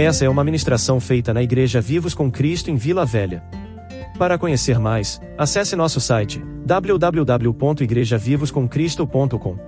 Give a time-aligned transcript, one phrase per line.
[0.00, 3.42] Essa é uma ministração feita na Igreja Vivos com Cristo em Vila Velha.
[4.16, 9.58] Para conhecer mais, acesse nosso site www.igrejavivoscomcristo.com.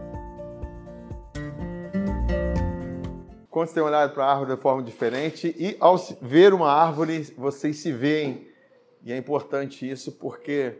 [3.50, 7.78] Quantos têm olhado para a árvore de forma diferente e ao ver uma árvore, vocês
[7.78, 8.46] se veem.
[9.04, 10.76] E é importante isso porque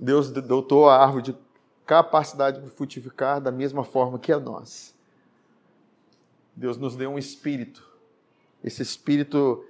[0.00, 1.32] Deus dotou a árvore de
[1.86, 4.92] capacidade de frutificar da mesma forma que a nós.
[6.56, 7.94] Deus nos deu um espírito.
[8.66, 9.64] Esse espírito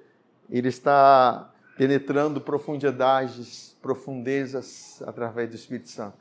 [0.48, 6.16] ele está penetrando profundidades, profundezas através do Espírito Santo.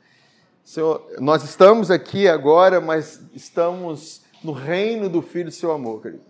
[0.62, 6.22] Senhor, nós estamos aqui agora, mas estamos no reino do Filho do seu amor, querido.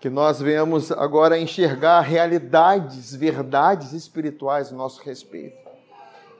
[0.00, 5.56] Que nós venhamos agora enxergar realidades, verdades espirituais no nosso respeito.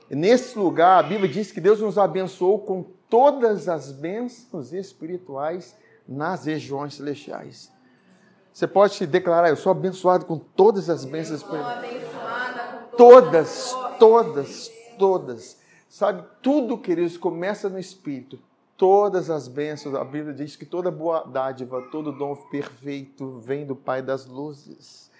[0.09, 5.77] E nesse lugar, a Bíblia diz que Deus nos abençoou com todas as bênçãos espirituais
[6.05, 7.71] nas regiões celestiais.
[8.53, 12.01] Você pode se declarar, eu sou abençoado com todas as bênçãos espirituais.
[12.97, 15.57] Todas, todas, todas.
[15.89, 18.39] Sabe, tudo, queridos, começa no Espírito.
[18.77, 23.75] Todas as bênçãos, a Bíblia diz que toda boa dádiva, todo dom perfeito vem do
[23.75, 25.11] Pai das luzes.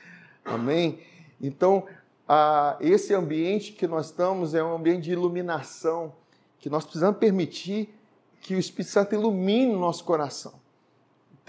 [0.43, 0.99] Amém?
[1.39, 1.85] Então,
[2.27, 6.13] a, esse ambiente que nós estamos é um ambiente de iluminação,
[6.59, 7.93] que nós precisamos permitir
[8.41, 10.60] que o Espírito Santo ilumine o nosso coração.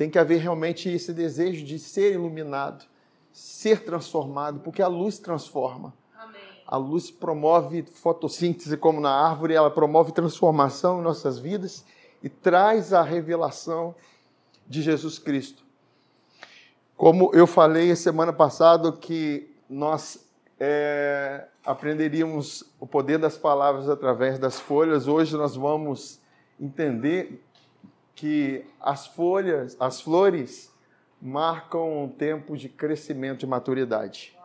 [0.03, 2.85] Tem que haver realmente esse desejo de ser iluminado,
[3.33, 5.95] ser transformado, porque a luz transforma.
[6.19, 6.41] Amém.
[6.67, 11.85] A luz promove fotossíntese, como na árvore, ela promove transformação em nossas vidas
[12.21, 13.95] e traz a revelação
[14.67, 15.63] de Jesus Cristo.
[16.97, 24.59] Como eu falei semana passada, que nós é, aprenderíamos o poder das palavras através das
[24.59, 25.07] folhas.
[25.07, 26.21] Hoje nós vamos
[26.61, 27.41] entender
[28.23, 30.73] que as folhas, as flores,
[31.21, 34.39] marcam um tempo de crescimento e maturidade.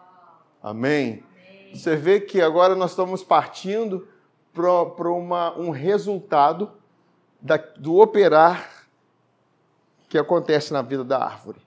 [0.63, 1.23] Amém?
[1.37, 1.75] Amém.
[1.75, 4.07] Você vê que agora nós estamos partindo
[4.51, 6.71] para um resultado
[7.39, 8.87] da, do operar
[10.09, 11.61] que acontece na vida da árvore.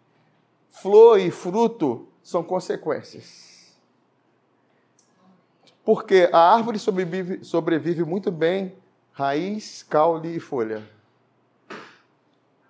[0.69, 3.73] Flor e fruto são consequências.
[5.85, 8.75] Porque a árvore sobrevive, sobrevive muito bem
[9.13, 10.99] raiz, caule e folha.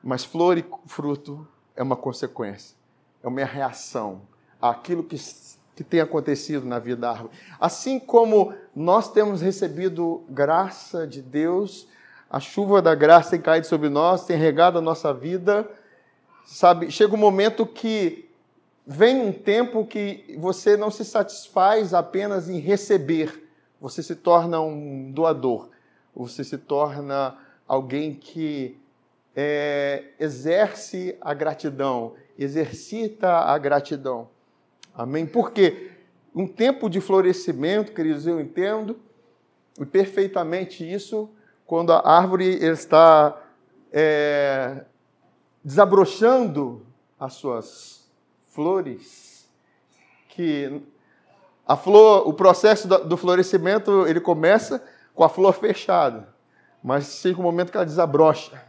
[0.03, 1.47] Mas flor e fruto
[1.77, 2.77] é uma consequência,
[3.23, 4.23] é uma reação
[4.61, 5.17] àquilo que,
[5.77, 7.33] que tem acontecido na vida da árvore.
[7.61, 11.87] Assim como nós temos recebido graça de Deus,
[12.31, 15.69] a chuva da graça tem caído sobre nós, tem regado a nossa vida,
[16.47, 16.91] sabe?
[16.91, 18.31] Chega um momento que
[18.87, 23.49] vem um tempo que você não se satisfaz apenas em receber,
[23.81, 25.69] você se torna um doador,
[26.15, 27.37] você se torna
[27.69, 28.80] alguém que
[29.43, 34.29] é, exerce a gratidão, exercita a gratidão.
[34.95, 35.25] Amém?
[35.25, 35.93] Porque
[36.35, 39.01] um tempo de florescimento, queridos, eu entendo
[39.91, 41.31] perfeitamente isso
[41.65, 43.43] quando a árvore está
[43.91, 44.85] é,
[45.65, 46.85] desabrochando
[47.19, 48.11] as suas
[48.51, 49.49] flores,
[50.29, 50.83] que
[51.67, 54.85] a flor, o processo do florescimento, ele começa
[55.15, 56.29] com a flor fechada,
[56.85, 58.69] mas chega um momento que ela desabrocha.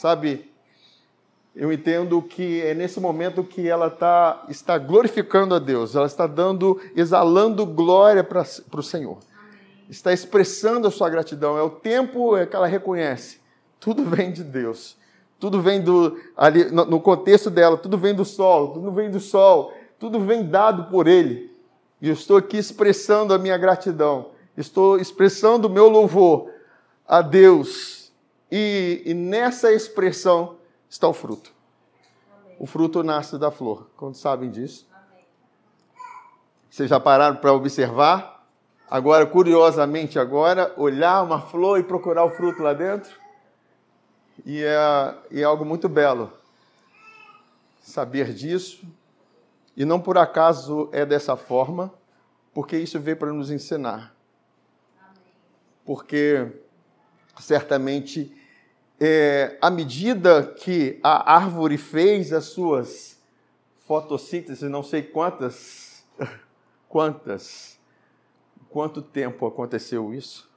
[0.00, 0.50] Sabe,
[1.54, 6.26] eu entendo que é nesse momento que ela tá, está glorificando a Deus, ela está
[6.26, 9.18] dando, exalando glória para o Senhor.
[9.90, 11.58] Está expressando a sua gratidão.
[11.58, 13.40] É o tempo que ela reconhece.
[13.78, 14.96] Tudo vem de Deus.
[15.38, 19.74] Tudo vem do ali no contexto dela, tudo vem do sol, tudo vem do sol,
[19.98, 21.54] tudo vem dado por ele.
[22.00, 24.30] E eu estou aqui expressando a minha gratidão.
[24.56, 26.48] Estou expressando o meu louvor
[27.06, 27.99] a Deus.
[28.50, 30.56] E, e nessa expressão
[30.88, 31.52] está o fruto.
[32.42, 32.56] Amém.
[32.58, 33.88] O fruto nasce da flor.
[33.96, 34.88] Quantos sabem disso?
[34.92, 35.24] Amém.
[36.68, 38.46] Vocês já pararam para observar?
[38.90, 43.12] Agora, curiosamente, agora, olhar uma flor e procurar o fruto lá dentro?
[44.44, 46.32] E é, e é algo muito belo
[47.80, 48.82] saber disso.
[49.76, 51.92] E não por acaso é dessa forma,
[52.52, 54.14] porque isso veio para nos ensinar.
[55.84, 56.50] Porque
[57.38, 58.36] certamente
[59.00, 63.18] é, à medida que a árvore fez as suas
[63.86, 66.04] fotossíntese, não sei quantas,
[66.86, 67.80] quantas,
[68.68, 70.50] quanto tempo aconteceu isso,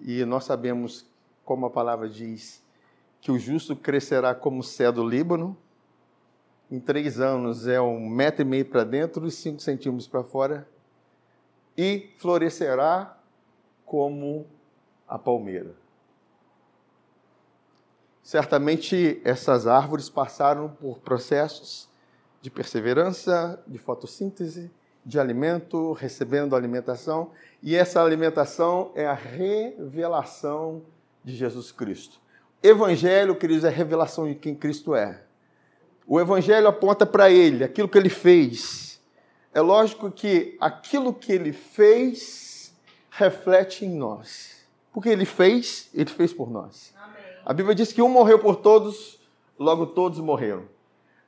[0.00, 1.06] e nós sabemos,
[1.44, 2.64] como a palavra diz,
[3.20, 5.54] que o justo crescerá como o céu do Líbano.
[6.70, 10.66] Em três anos é um metro e meio para dentro e cinco centímetros para fora.
[11.76, 13.18] E florescerá
[13.84, 14.46] como
[15.06, 15.74] a palmeira.
[18.30, 21.88] Certamente essas árvores passaram por processos
[22.40, 24.70] de perseverança, de fotossíntese,
[25.04, 30.80] de alimento, recebendo alimentação, e essa alimentação é a revelação
[31.24, 32.20] de Jesus Cristo.
[32.62, 35.24] Evangelho, queridos, é a revelação de quem Cristo é.
[36.06, 39.00] O Evangelho aponta para Ele, aquilo que Ele fez.
[39.52, 42.72] É lógico que aquilo que Ele fez
[43.10, 44.60] reflete em nós.
[44.92, 46.94] Porque Ele fez, Ele fez por nós.
[47.44, 49.18] A Bíblia diz que um morreu por todos,
[49.58, 50.64] logo todos morreram.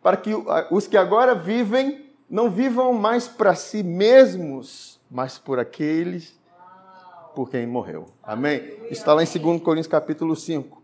[0.03, 0.31] Para que
[0.71, 6.41] os que agora vivem não vivam mais para si mesmos, mas por aqueles
[7.35, 8.07] por quem morreu.
[8.23, 8.79] Amém?
[8.91, 10.83] Está lá em 2 Coríntios capítulo 5.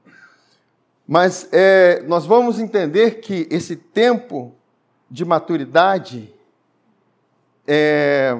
[1.07, 4.55] Mas é, nós vamos entender que esse tempo
[5.11, 6.35] de maturidade
[7.67, 8.39] é,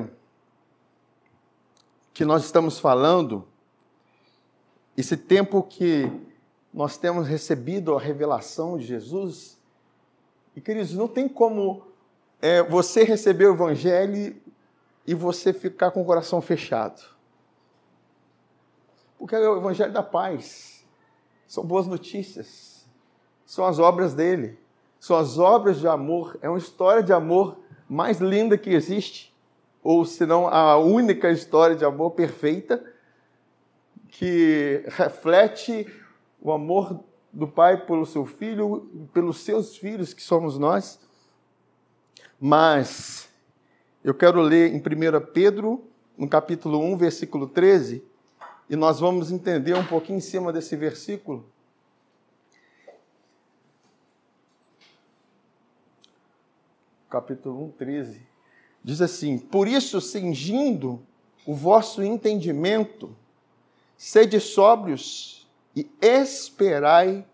[2.13, 3.47] que nós estamos falando,
[4.97, 6.11] esse tempo que
[6.73, 9.59] nós temos recebido a revelação de Jesus.
[10.55, 11.83] E, queridos, não tem como
[12.41, 14.37] é, você receber o Evangelho
[15.07, 17.03] e você ficar com o coração fechado.
[19.19, 20.85] Porque é o Evangelho da paz.
[21.47, 22.87] São boas notícias.
[23.47, 24.59] São as obras dele.
[25.01, 26.39] São as obras de amor.
[26.43, 29.35] É uma história de amor mais linda que existe.
[29.83, 32.85] Ou, se não, a única história de amor perfeita
[34.09, 35.87] que reflete
[36.41, 37.03] o amor
[37.33, 41.01] do pai pelo seu filho, pelos seus filhos, que somos nós.
[42.41, 43.29] Mas
[44.03, 45.85] eu quero ler em 1 Pedro,
[46.17, 48.03] no capítulo 1, versículo 13,
[48.71, 51.45] e nós vamos entender um pouquinho em cima desse versículo.
[57.09, 58.21] Capítulo 1, 13.
[58.85, 61.01] Diz assim: Por isso, cingindo
[61.47, 63.17] o vosso entendimento,
[63.97, 65.38] sede sóbrios
[65.79, 67.25] e esperai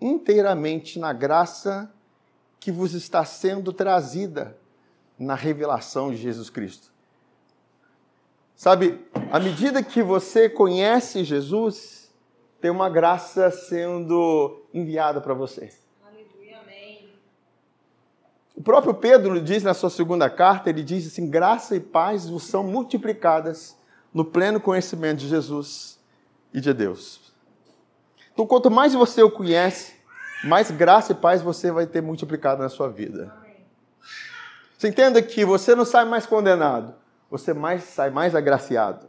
[0.00, 1.88] inteiramente na graça
[2.58, 4.58] que vos está sendo trazida
[5.16, 6.90] na revelação de Jesus Cristo.
[8.56, 12.12] Sabe, à medida que você conhece Jesus,
[12.60, 15.72] tem uma graça sendo enviada para você.
[18.56, 22.42] O próprio Pedro diz na sua segunda carta, ele diz assim: graça e paz vos
[22.42, 23.78] são multiplicadas
[24.12, 26.00] no pleno conhecimento de Jesus
[26.52, 27.29] e de Deus.
[28.40, 29.92] Então, quanto mais você o conhece,
[30.42, 33.30] mais graça e paz você vai ter multiplicado na sua vida.
[34.78, 36.94] Você entenda que você não sai mais condenado,
[37.30, 39.06] você mais, sai mais agraciado.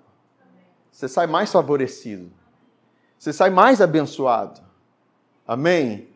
[0.92, 2.30] Você sai mais favorecido.
[3.18, 4.60] Você sai mais abençoado.
[5.48, 6.10] Amém?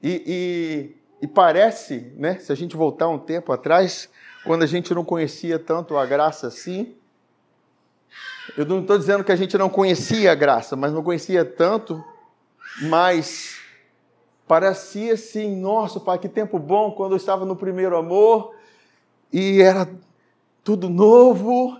[0.00, 4.08] E, e, e, parece, né, se a gente voltar um tempo atrás,
[4.44, 6.94] quando a gente não conhecia tanto a graça assim,
[8.56, 12.02] eu não estou dizendo que a gente não conhecia a graça, mas não conhecia tanto,
[12.82, 13.58] mas
[14.46, 18.54] parecia assim, nossa, pai, que tempo bom quando eu estava no primeiro amor
[19.32, 19.88] e era
[20.64, 21.78] tudo novo,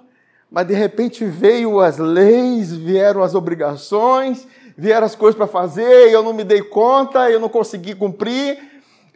[0.51, 4.47] mas de repente veio as leis, vieram as obrigações,
[4.77, 8.59] vieram as coisas para fazer, e eu não me dei conta, eu não consegui cumprir,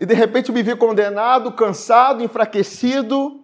[0.00, 3.40] e de repente me vi condenado, cansado, enfraquecido,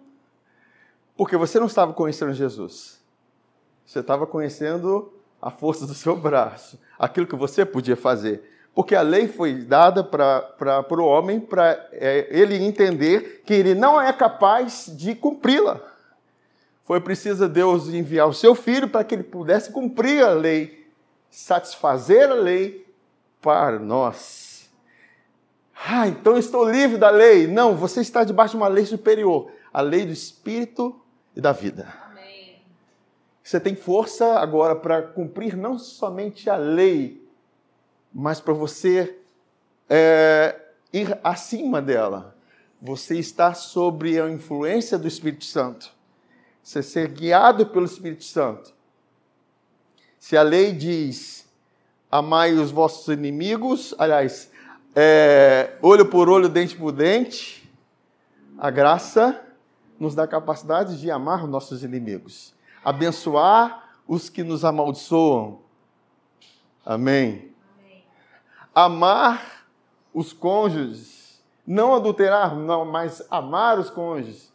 [1.17, 3.00] porque você não estava conhecendo Jesus.
[3.85, 5.11] Você estava conhecendo
[5.41, 8.49] a força do seu braço, aquilo que você podia fazer.
[8.73, 14.01] Porque a lei foi dada para o homem, para é, ele entender que ele não
[14.01, 15.81] é capaz de cumpri-la.
[16.85, 20.87] Foi preciso Deus enviar o seu filho para que ele pudesse cumprir a lei,
[21.29, 22.87] satisfazer a lei
[23.41, 24.69] para nós.
[25.85, 27.47] Ah, então estou livre da lei.
[27.47, 30.99] Não, você está debaixo de uma lei superior a lei do espírito
[31.35, 32.00] e da vida.
[33.43, 37.25] Você tem força agora para cumprir não somente a lei,
[38.13, 39.17] mas para você
[39.89, 40.59] é,
[40.93, 42.35] ir acima dela.
[42.81, 45.91] Você está sob a influência do Espírito Santo.
[46.63, 48.73] Você ser guiado pelo Espírito Santo.
[50.19, 51.49] Se a lei diz
[52.11, 54.51] amai os vossos inimigos, aliás,
[54.93, 57.71] é, olho por olho, dente por dente,
[58.57, 59.41] a graça
[59.97, 65.59] nos dá a capacidade de amar os nossos inimigos abençoar os que nos amaldiçoam.
[66.85, 67.53] Amém.
[67.79, 68.03] Amém.
[68.73, 69.65] Amar
[70.13, 74.51] os cônjuges, não adulterar, não, mas amar os cônjuges.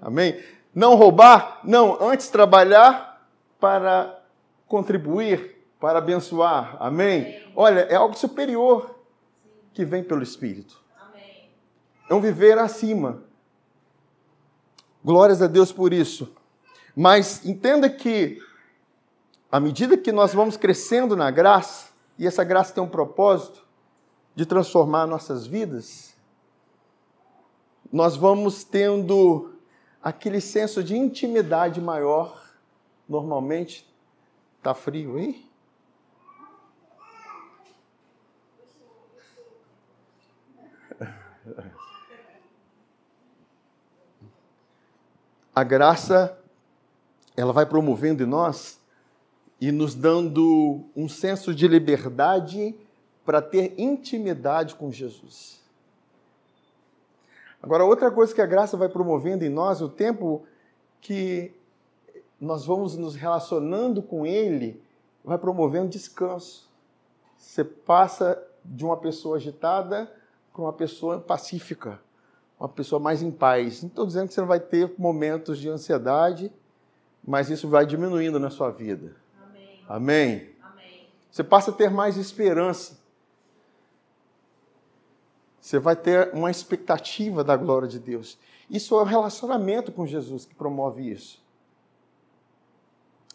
[0.00, 0.32] Amém.
[0.32, 0.44] Amém.
[0.74, 3.26] Não roubar, não, antes trabalhar
[3.58, 4.22] para
[4.66, 6.76] contribuir, para abençoar.
[6.78, 7.20] Amém.
[7.20, 7.52] Amém.
[7.56, 8.98] Olha, é algo superior
[9.72, 10.80] que vem pelo Espírito.
[12.08, 13.22] É um viver acima.
[15.04, 16.32] Glórias a Deus por isso.
[17.00, 18.42] Mas entenda que,
[19.52, 23.64] à medida que nós vamos crescendo na graça, e essa graça tem um propósito
[24.34, 26.16] de transformar nossas vidas,
[27.92, 29.54] nós vamos tendo
[30.02, 32.50] aquele senso de intimidade maior.
[33.08, 33.88] Normalmente,
[34.60, 35.48] tá frio aí?
[45.54, 46.37] A graça,
[47.38, 48.80] ela vai promovendo em nós
[49.60, 52.74] e nos dando um senso de liberdade
[53.24, 55.62] para ter intimidade com Jesus.
[57.62, 60.44] Agora, outra coisa que a graça vai promovendo em nós, o tempo
[61.00, 61.52] que
[62.40, 64.82] nós vamos nos relacionando com Ele,
[65.24, 66.68] vai promovendo descanso.
[67.36, 70.12] Você passa de uma pessoa agitada
[70.52, 72.00] para uma pessoa pacífica,
[72.58, 73.80] uma pessoa mais em paz.
[73.80, 76.52] Não estou dizendo que você não vai ter momentos de ansiedade,
[77.28, 79.14] mas isso vai diminuindo na sua vida.
[79.38, 79.84] Amém.
[79.86, 80.50] Amém.
[80.62, 81.08] Amém.
[81.30, 82.98] Você passa a ter mais esperança.
[85.60, 88.38] Você vai ter uma expectativa da glória de Deus.
[88.70, 91.44] Isso é o relacionamento com Jesus que promove isso.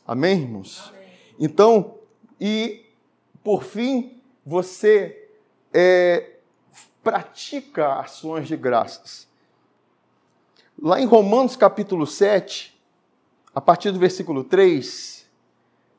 [0.08, 0.90] Amém, irmãos?
[0.90, 1.08] Amém.
[1.40, 2.00] Então,
[2.42, 2.88] e
[3.44, 5.30] por fim, você
[5.72, 6.38] é,
[7.04, 9.28] pratica ações de graças.
[10.82, 12.73] Lá em Romanos capítulo 7,
[13.54, 15.30] a partir do versículo 3,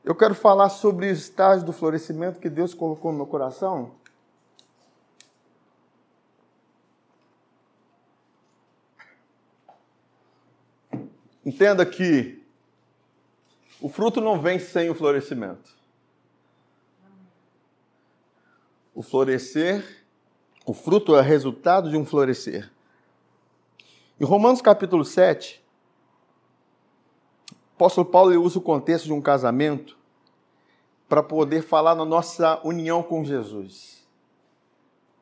[0.03, 3.91] eu quero falar sobre os estágios do florescimento que Deus colocou no meu coração.
[11.45, 12.43] Entenda que
[13.79, 15.75] o fruto não vem sem o florescimento.
[18.93, 20.05] O florescer,
[20.65, 22.71] o fruto é resultado de um florescer.
[24.19, 25.64] Em Romanos capítulo 7, o
[27.75, 29.97] apóstolo Paulo usa o contexto de um casamento
[31.09, 34.07] para poder falar na nossa união com Jesus.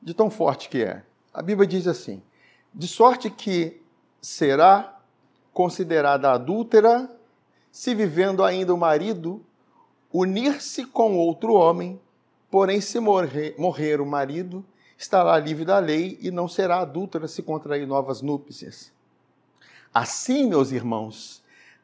[0.01, 1.03] De tão forte que é.
[1.33, 2.21] A Bíblia diz assim:
[2.73, 3.81] de sorte que
[4.21, 4.99] será
[5.51, 7.09] considerada adúltera,
[7.71, 9.43] se vivendo ainda o marido,
[10.11, 11.99] unir-se com outro homem,
[12.51, 14.63] porém, se morrer, morrer o marido,
[14.95, 18.91] estará livre da lei e não será adúltera se contrair novas núpcias.
[19.91, 21.42] Assim, meus irmãos,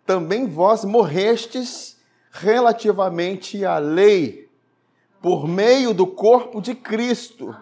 [0.10, 1.96] também vós morrestes
[2.32, 4.50] relativamente à lei,
[5.22, 7.56] por meio do corpo de Cristo,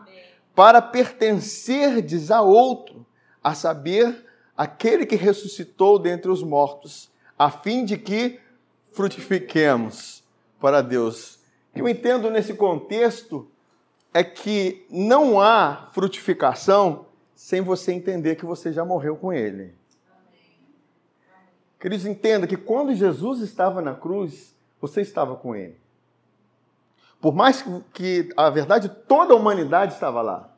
[0.55, 3.05] para pertencerdes a outro,
[3.43, 4.25] a saber,
[4.55, 8.39] aquele que ressuscitou dentre os mortos, a fim de que
[8.93, 10.23] frutifiquemos
[10.57, 11.39] para Deus.
[11.71, 13.45] O que eu entendo nesse contexto
[14.13, 19.75] é que não há frutificação sem você entender que você já morreu com Ele.
[21.79, 25.79] Queridos, entenda que quando Jesus estava na cruz, você estava com Ele.
[27.19, 30.49] Por mais que, a verdade, toda a humanidade estava lá.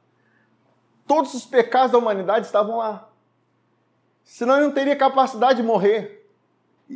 [1.07, 3.09] Todos os pecados da humanidade estavam lá.
[4.23, 6.29] Senão ele não teria capacidade de morrer.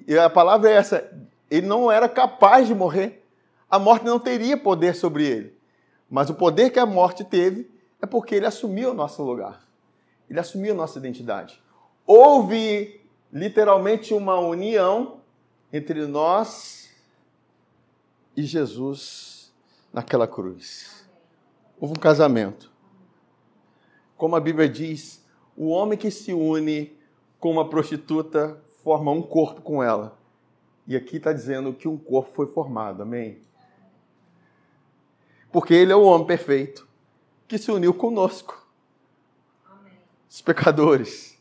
[0.07, 1.11] E a palavra é essa:
[1.49, 3.25] ele não era capaz de morrer.
[3.69, 5.57] A morte não teria poder sobre ele.
[6.09, 9.61] Mas o poder que a morte teve é porque ele assumiu o nosso lugar.
[10.29, 11.59] Ele assumiu a nossa identidade.
[12.05, 13.01] Houve
[13.33, 15.19] literalmente uma união
[15.71, 16.93] entre nós
[18.37, 19.51] e Jesus
[19.91, 21.09] naquela cruz.
[21.79, 22.71] Houve um casamento.
[24.15, 25.25] Como a Bíblia diz,
[25.57, 26.95] o homem que se une
[27.39, 30.15] com uma prostituta forma um corpo com ela.
[30.85, 33.41] E aqui está dizendo que um corpo foi formado, amém?
[35.51, 36.87] Porque ele é o homem perfeito
[37.47, 38.67] que se uniu conosco,
[39.65, 39.93] amém.
[40.29, 41.32] os pecadores.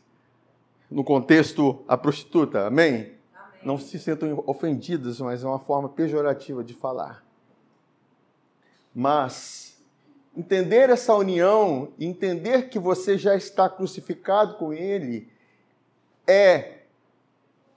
[0.93, 2.93] No contexto, a prostituta, amém?
[2.93, 3.59] amém?
[3.63, 7.25] Não se sintam ofendidos, mas é uma forma pejorativa de falar.
[8.93, 9.83] Mas
[10.37, 15.27] entender essa união, entender que você já está crucificado com ele,
[16.27, 16.81] é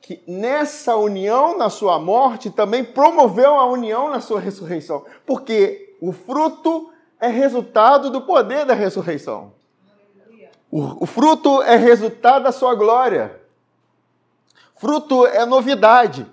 [0.02, 6.12] que nessa união na sua morte também promoveu a união na sua ressurreição, porque o
[6.12, 9.55] fruto é resultado do poder da ressurreição.
[10.76, 13.40] O, o fruto é resultado da sua glória.
[14.74, 16.26] Fruto é novidade.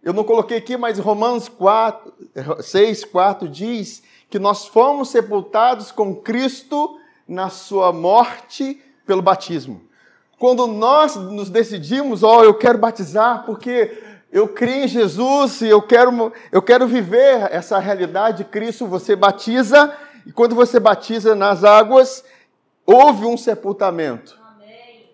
[0.00, 2.12] Eu não coloquei aqui, mas Romanos 4,
[2.60, 9.82] 6, 4 diz que nós fomos sepultados com Cristo na sua morte pelo batismo.
[10.38, 15.66] Quando nós nos decidimos, ó, oh, eu quero batizar porque eu creio em Jesus e
[15.66, 19.92] eu quero, eu quero viver essa realidade de Cristo, você batiza,
[20.24, 22.22] e quando você batiza nas águas,
[22.86, 24.38] houve um sepultamento.
[24.42, 25.10] Amém.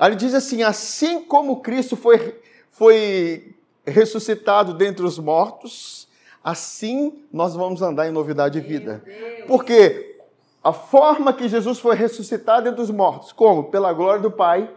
[0.00, 2.40] Ele diz assim: assim como Cristo foi,
[2.70, 3.54] foi
[3.86, 6.08] ressuscitado dentre os mortos,
[6.42, 9.02] assim nós vamos andar em novidade de vida.
[9.46, 10.18] Porque
[10.62, 13.64] a forma que Jesus foi ressuscitado entre os mortos, como?
[13.64, 14.70] Pela glória do Pai.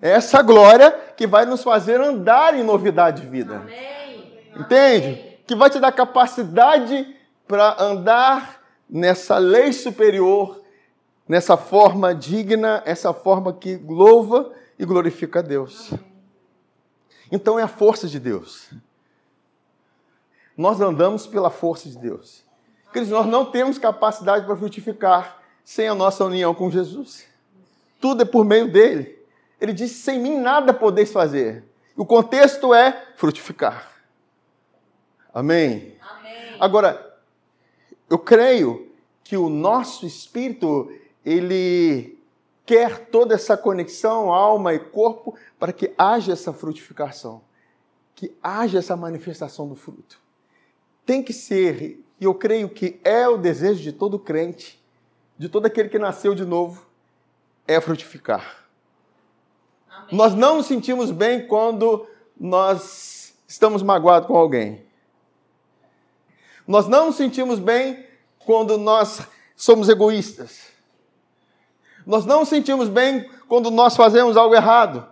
[0.00, 3.56] É essa glória que vai nos fazer andar em novidade de vida.
[3.56, 4.40] Amém.
[4.56, 5.38] Entende?
[5.46, 7.16] Que vai te dar capacidade
[7.48, 10.62] para andar nessa lei superior,
[11.28, 15.92] nessa forma digna, essa forma que louva e glorifica a Deus.
[17.30, 18.70] Então é a força de Deus.
[20.56, 22.44] Nós andamos pela força de Deus.
[22.92, 27.26] Queridos, nós não temos capacidade para frutificar sem a nossa união com Jesus.
[28.00, 29.18] Tudo é por meio dele.
[29.60, 31.64] Ele disse: sem mim nada podeis fazer.
[31.96, 33.90] O contexto é frutificar.
[35.34, 35.96] Amém?
[36.00, 36.56] Amém.
[36.60, 37.18] Agora,
[38.08, 38.90] eu creio
[39.24, 40.90] que o nosso espírito,
[41.26, 42.16] ele
[42.64, 47.42] quer toda essa conexão, alma e corpo, para que haja essa frutificação,
[48.14, 50.20] que haja essa manifestação do fruto.
[51.04, 54.80] Tem que ser, e eu creio que é o desejo de todo crente,
[55.36, 56.86] de todo aquele que nasceu de novo,
[57.66, 58.68] é frutificar.
[59.90, 60.08] Amém.
[60.12, 62.06] Nós não nos sentimos bem quando
[62.38, 64.86] nós estamos magoados com alguém.
[66.66, 68.06] Nós não nos sentimos bem
[68.38, 70.75] quando nós somos egoístas.
[72.06, 75.06] Nós não nos sentimos bem quando nós fazemos algo errado.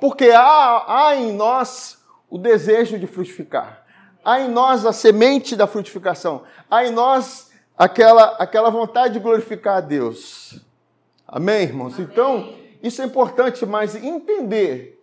[0.00, 3.84] Porque há, há em nós o desejo de frutificar.
[4.24, 6.42] Há em nós a semente da frutificação.
[6.68, 10.60] Há em nós aquela, aquela vontade de glorificar a Deus.
[11.26, 11.94] Amém, irmãos?
[11.94, 12.08] Amém.
[12.10, 15.00] Então, isso é importante, mas entender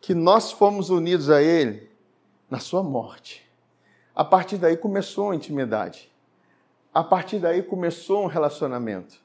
[0.00, 1.88] que nós fomos unidos a Ele
[2.50, 3.48] na Sua morte.
[4.14, 6.12] A partir daí começou a intimidade.
[6.92, 9.23] A partir daí começou um relacionamento.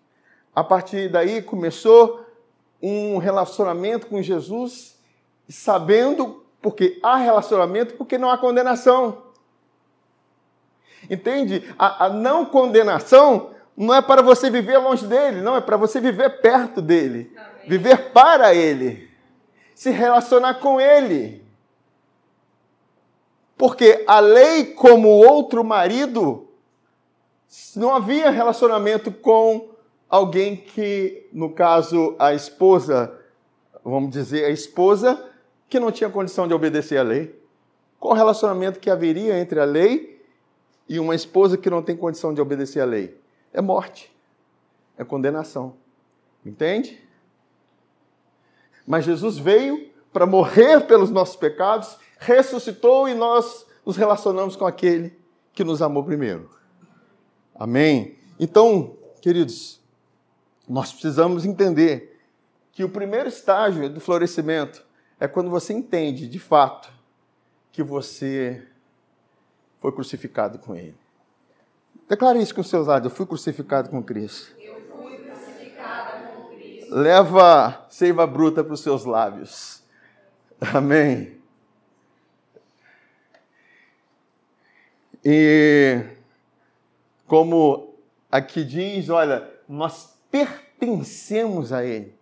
[0.55, 2.25] A partir daí começou
[2.81, 4.97] um relacionamento com Jesus,
[5.47, 9.29] sabendo porque há relacionamento, porque não há condenação.
[11.09, 11.63] Entende?
[11.77, 16.01] A, a, não condenação não é para você viver longe dele, não, é para você
[16.01, 17.69] viver perto dele, Amém.
[17.69, 19.09] viver para ele,
[19.73, 21.45] se relacionar com ele.
[23.57, 26.49] Porque a lei, como outro marido,
[27.75, 29.69] não havia relacionamento com
[30.09, 33.13] alguém que, no caso, a esposa,
[33.83, 35.23] vamos dizer, a esposa
[35.69, 37.39] que não tinha condição de obedecer à lei.
[37.99, 40.21] Qual relacionamento que haveria entre a lei
[40.87, 43.15] e uma esposa que não tem condição de obedecer à lei?
[43.53, 44.11] É morte,
[44.97, 45.75] é condenação.
[46.45, 46.99] Entende?
[48.87, 55.17] Mas Jesus veio para morrer pelos nossos pecados ressuscitou e nós nos relacionamos com aquele
[55.53, 56.49] que nos amou primeiro.
[57.55, 58.17] Amém?
[58.39, 59.78] Então, queridos,
[60.69, 62.21] nós precisamos entender
[62.71, 64.85] que o primeiro estágio do florescimento
[65.19, 66.93] é quando você entende de fato
[67.71, 68.63] que você
[69.79, 70.95] foi crucificado com Ele.
[72.07, 74.55] Declare isso com seus lábios: Eu fui crucificado com Cristo.
[74.59, 76.95] Eu fui crucificada com Cristo.
[76.95, 79.83] Leva seiva bruta para os seus lábios.
[80.61, 81.39] Amém.
[85.25, 86.01] E
[87.27, 87.95] como
[88.31, 92.15] aqui diz, olha, nós pertencemos a Ele.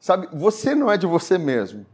[0.00, 1.84] Sabe, você não é de você mesmo.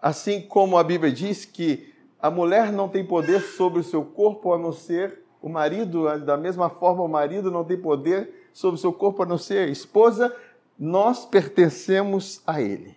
[0.00, 4.52] Assim como a Bíblia diz que a mulher não tem poder sobre o seu corpo
[4.52, 8.80] a não ser o marido, da mesma forma o marido não tem poder sobre o
[8.80, 10.34] seu corpo a não ser a esposa,
[10.78, 12.96] nós pertencemos a ele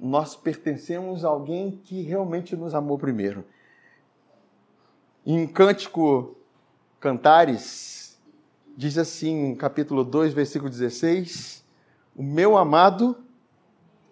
[0.00, 3.44] nós pertencemos a alguém que realmente nos amou primeiro.
[5.26, 6.34] Em Cântico
[7.00, 8.20] Cantares,
[8.76, 11.64] diz assim, capítulo 2, versículo 16:
[12.14, 13.16] O meu amado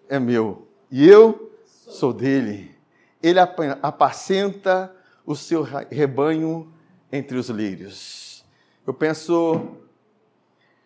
[0.09, 2.75] é meu, e eu sou dele.
[3.21, 4.93] Ele apacenta
[5.25, 6.73] o seu rebanho
[7.11, 8.43] entre os lírios.
[8.85, 9.77] Eu penso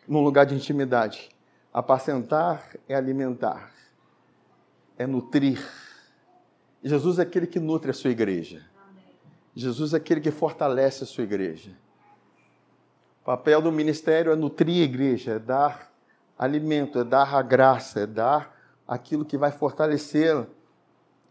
[0.07, 1.29] num lugar de intimidade.
[1.71, 3.73] Apacentar é alimentar
[4.97, 5.61] é nutrir.
[6.83, 8.65] Jesus é aquele que nutre a sua igreja.
[9.55, 11.71] Jesus é aquele que fortalece a sua igreja.
[13.23, 15.91] O papel do ministério é nutrir a igreja, é dar
[16.37, 18.53] alimento, é dar a graça, é dar
[18.85, 20.45] aquilo que vai fortalecê-la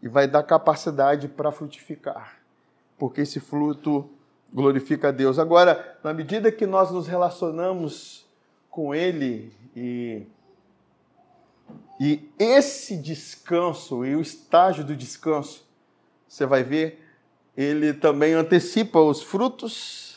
[0.01, 2.39] e vai dar capacidade para frutificar.
[2.97, 4.09] Porque esse fruto
[4.51, 5.37] glorifica a Deus.
[5.37, 8.25] Agora, na medida que nós nos relacionamos
[8.69, 10.25] com Ele e
[11.99, 15.65] e esse descanso e o estágio do descanso,
[16.27, 17.01] você vai ver,
[17.55, 20.12] ele também antecipa os frutos.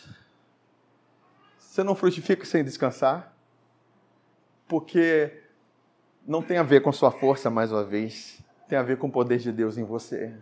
[1.76, 3.36] Você não frutifica sem descansar,
[4.66, 5.42] porque
[6.26, 9.12] não tem a ver com sua força, mais uma vez, tem a ver com o
[9.12, 10.34] poder de Deus em você.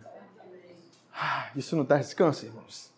[1.13, 2.89] Ah, isso não dá descanso, irmãos.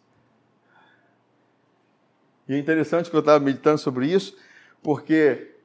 [2.47, 4.38] E é interessante que eu estava meditando sobre isso,
[4.84, 5.56] porque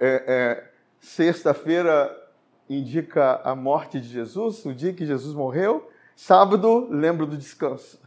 [0.00, 2.10] é, é, sexta-feira
[2.70, 5.92] indica a morte de Jesus, o dia que Jesus morreu.
[6.16, 8.00] Sábado, lembro do descanso.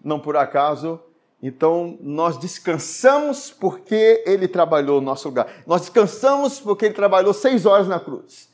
[0.00, 1.02] Não por acaso,
[1.42, 5.62] então nós descansamos porque ele trabalhou no nosso lugar.
[5.66, 8.48] Nós descansamos porque ele trabalhou seis horas na cruz.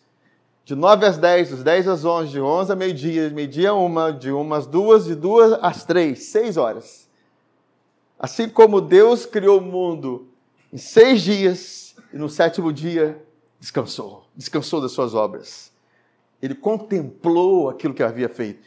[0.64, 3.74] De nove às dez, dos dez às onze, de onze a meio-dia, de meio-dia a
[3.74, 7.08] uma, de uma às duas, de duas às três, seis horas.
[8.18, 10.26] Assim como Deus criou o mundo
[10.72, 13.22] em seis dias e no sétimo dia
[13.60, 15.70] descansou, descansou das suas obras.
[16.40, 18.60] Ele contemplou aquilo que havia feito.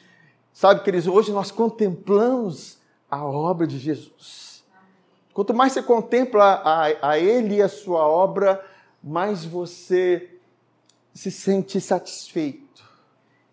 [0.54, 2.81] Sabe, queridos, hoje nós contemplamos
[3.12, 4.64] a obra de Jesus.
[5.34, 8.66] Quanto mais você contempla a, a Ele e a sua obra,
[9.04, 10.40] mais você
[11.14, 12.84] se sente satisfeito,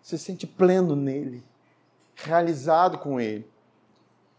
[0.01, 1.43] se sente pleno nele,
[2.15, 3.45] realizado com Ele.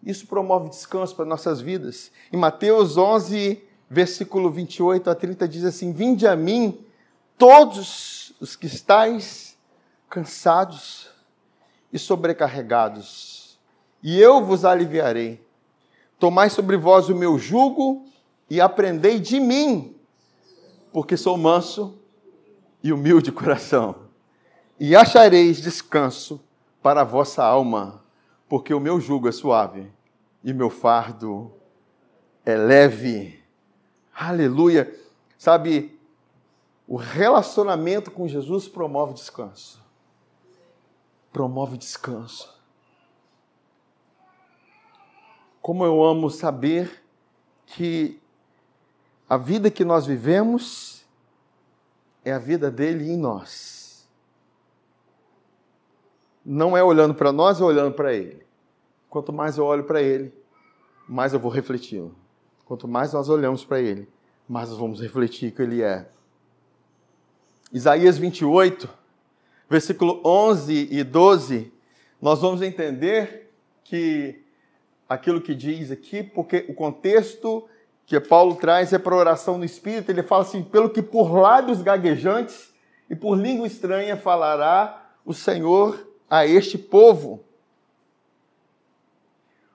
[0.02, 2.10] Isso promove descanso para nossas vidas.
[2.32, 6.82] Em Mateus 11, versículo 28 a 30, diz assim: Vinde a mim,
[7.36, 9.58] todos os que estáis
[10.08, 11.10] cansados
[11.92, 13.29] e sobrecarregados,
[14.02, 15.44] e eu vos aliviarei.
[16.18, 18.04] Tomai sobre vós o meu jugo
[18.48, 19.96] e aprendei de mim,
[20.92, 21.98] porque sou manso
[22.82, 23.94] e humilde de coração,
[24.78, 26.42] e achareis descanso
[26.82, 28.02] para a vossa alma,
[28.48, 29.90] porque o meu jugo é suave
[30.42, 31.52] e meu fardo
[32.44, 33.38] é leve.
[34.14, 34.94] Aleluia!
[35.38, 35.98] Sabe,
[36.86, 39.80] o relacionamento com Jesus promove descanso.
[41.32, 42.59] Promove descanso.
[45.60, 47.02] Como eu amo saber
[47.66, 48.20] que
[49.28, 51.04] a vida que nós vivemos
[52.24, 54.08] é a vida dele em nós.
[56.44, 58.44] Não é olhando para nós, é olhando para ele.
[59.08, 60.32] Quanto mais eu olho para ele,
[61.08, 62.14] mais eu vou refleti-lo.
[62.64, 64.08] Quanto mais nós olhamos para ele,
[64.48, 66.08] mais nós vamos refletir que ele é.
[67.72, 68.88] Isaías 28,
[69.68, 71.72] versículo 11 e 12,
[72.20, 73.50] nós vamos entender
[73.84, 74.42] que
[75.10, 77.68] aquilo que diz aqui, porque o contexto
[78.06, 81.82] que Paulo traz é para oração no Espírito, ele fala assim: pelo que por lábios
[81.82, 82.72] gaguejantes
[83.08, 87.44] e por língua estranha falará o Senhor a este povo.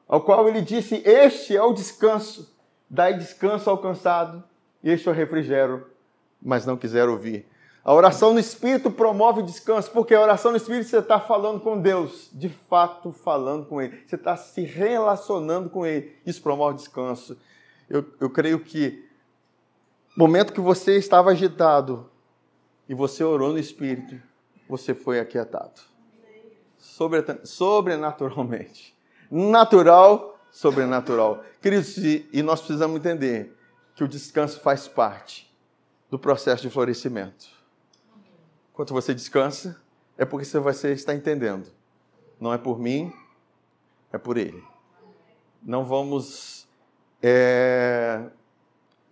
[0.08, 2.56] Ao qual ele disse: Este é o descanso,
[2.89, 4.41] dai descanso ao cansado,
[4.82, 5.86] este é o refrigério,
[6.41, 7.45] mas não quiseram ouvir.
[7.86, 11.60] A oração no Espírito promove o descanso, porque a oração no Espírito você está falando
[11.60, 16.78] com Deus, de fato falando com Ele, você está se relacionando com Ele, isso promove
[16.78, 17.38] descanso.
[17.88, 19.08] Eu, eu creio que
[20.17, 22.10] momento que você estava agitado
[22.89, 24.19] e você orou no Espírito,
[24.67, 25.80] você foi aquietado.
[26.80, 28.95] Sobre, sobrenaturalmente.
[29.30, 31.43] Natural, sobrenatural.
[31.62, 33.56] Queridos, e nós precisamos entender
[33.95, 35.56] que o descanso faz parte
[36.10, 37.55] do processo de florescimento.
[38.75, 39.81] Enquanto você descansa,
[40.17, 41.71] é porque você está entendendo.
[42.38, 43.09] Não é por mim,
[44.11, 44.61] é por Ele.
[45.63, 46.67] Não vamos
[47.23, 48.25] é,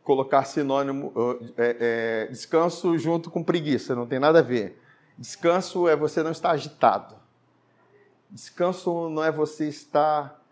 [0.04, 1.14] colocar sinônimo
[1.56, 4.82] é, é, descanso junto com preguiça, não tem nada a ver.
[5.18, 7.16] Descanso é você não estar agitado.
[8.30, 10.44] Descanso não é você estar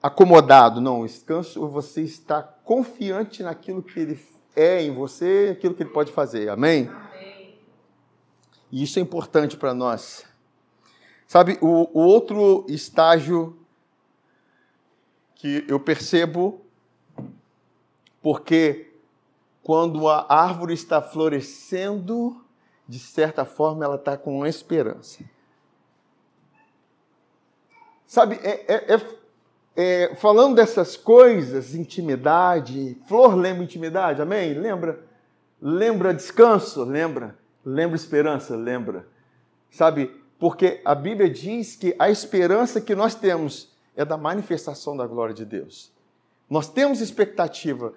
[0.00, 1.04] acomodado, não.
[1.04, 6.12] Descanso é você estar confiante naquilo que Ele é em você, aquilo que Ele pode
[6.12, 6.48] fazer.
[6.50, 6.88] Amém?
[8.70, 10.24] E isso é importante para nós.
[11.26, 13.56] Sabe, o, o outro estágio
[15.34, 16.60] que eu percebo,
[18.20, 18.92] porque
[19.62, 22.44] quando a árvore está florescendo,
[22.86, 25.24] de certa forma ela está com esperança.
[28.06, 29.00] Sabe, é, é, é,
[29.76, 34.52] é, falando dessas coisas, intimidade, flor lembra intimidade, amém?
[34.52, 35.04] Lembra?
[35.62, 36.82] Lembra descanso?
[36.82, 37.39] Lembra?
[37.64, 38.56] Lembra esperança?
[38.56, 39.06] Lembra.
[39.70, 45.06] Sabe, porque a Bíblia diz que a esperança que nós temos é da manifestação da
[45.06, 45.92] glória de Deus.
[46.48, 47.92] Nós temos expectativa.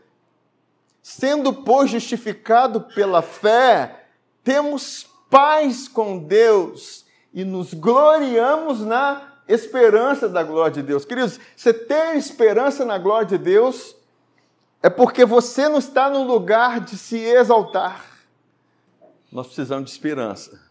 [1.02, 4.08] Sendo, pois, justificado pela fé,
[4.44, 11.06] temos paz com Deus e nos gloriamos na esperança da glória de Deus.
[11.06, 13.96] Queridos, você ter esperança na glória de Deus
[14.82, 18.13] é porque você não está no lugar de se exaltar
[19.34, 20.62] nós precisamos de esperança.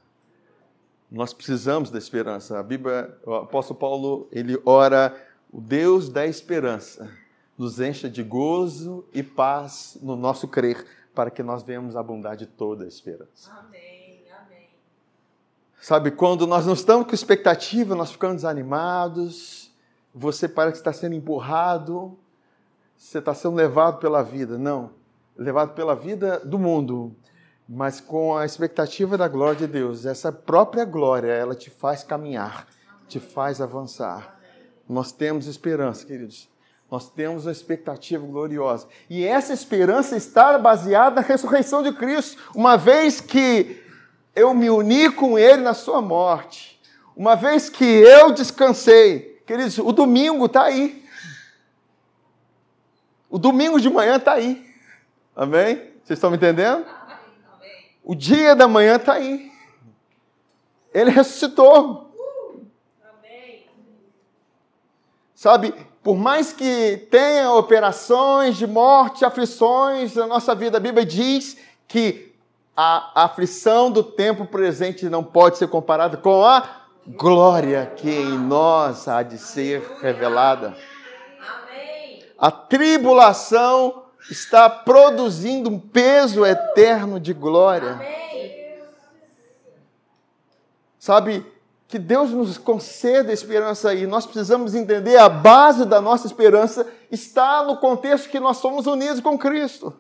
[1.11, 2.61] Nós precisamos da esperança.
[2.61, 5.15] A Bíblia, o apóstolo Paulo, ele ora,
[5.53, 7.11] o Deus da esperança
[7.59, 12.47] nos encha de gozo e paz no nosso crer, para que nós venhamos abundar de
[12.47, 13.51] toda a esperança.
[13.51, 14.69] Amém, amém.
[15.81, 19.73] Sabe, quando nós não estamos com expectativa, nós ficamos desanimados,
[20.15, 22.17] você parece que está sendo empurrado,
[22.97, 24.57] você está sendo levado pela vida.
[24.57, 24.93] Não,
[25.37, 27.15] levado pela vida do mundo,
[27.69, 30.05] mas com a expectativa da glória de Deus.
[30.05, 32.67] Essa própria glória, ela te faz caminhar,
[33.09, 34.39] te faz avançar.
[34.89, 36.49] Nós temos esperança, queridos.
[36.91, 38.87] Nós temos uma expectativa gloriosa.
[39.09, 42.39] E essa esperança está baseada na ressurreição de Cristo.
[42.55, 43.83] Uma vez que
[44.37, 46.79] eu me uni com Ele na sua morte,
[47.17, 51.03] uma vez que eu descansei, queridos, o domingo está aí.
[53.31, 54.63] O domingo de manhã está aí.
[55.35, 55.77] Amém?
[56.05, 56.85] Vocês estão me entendendo?
[58.05, 59.53] O dia da manhã está aí.
[60.93, 62.11] Ele ressuscitou.
[65.35, 71.57] Sabe, por mais que tenha operações de morte, aflições na nossa vida, a Bíblia diz
[71.89, 72.33] que
[72.77, 79.09] a aflição do tempo presente não pode ser comparada com a glória que em nós
[79.09, 80.77] há de ser revelada.
[82.39, 88.01] A tribulação está produzindo um peso eterno de glória.
[90.99, 91.45] Sabe,
[91.93, 94.07] que Deus nos conceda esperança aí.
[94.07, 99.21] Nós precisamos entender a base da nossa esperança está no contexto que nós somos unidos
[99.21, 99.93] com Cristo.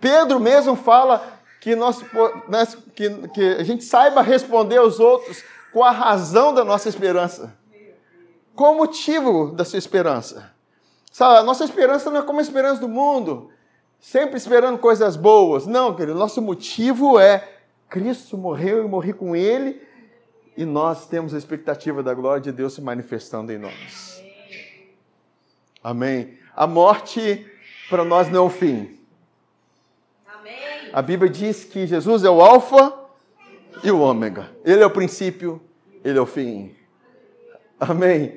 [0.00, 1.24] Pedro mesmo fala
[1.60, 2.02] que, nós,
[2.48, 7.56] né, que, que a gente saiba responder aos outros com a razão da nossa esperança.
[8.56, 10.55] Qual o motivo da sua esperança?
[11.16, 13.50] Sabe, a nossa esperança não é como a esperança do mundo,
[13.98, 15.66] sempre esperando coisas boas.
[15.66, 17.56] Não, querido, nosso motivo é
[17.88, 19.80] Cristo morreu e morri com Ele
[20.58, 24.22] e nós temos a expectativa da glória de Deus se manifestando em nós.
[25.82, 26.36] Amém.
[26.54, 27.50] A morte
[27.88, 29.00] para nós não é o fim.
[30.26, 30.90] Amém.
[30.92, 32.92] A Bíblia diz que Jesus é o Alfa
[33.82, 34.50] e o Ômega.
[34.62, 35.62] Ele é o princípio,
[36.04, 36.76] ele é o fim.
[37.80, 38.36] Amém.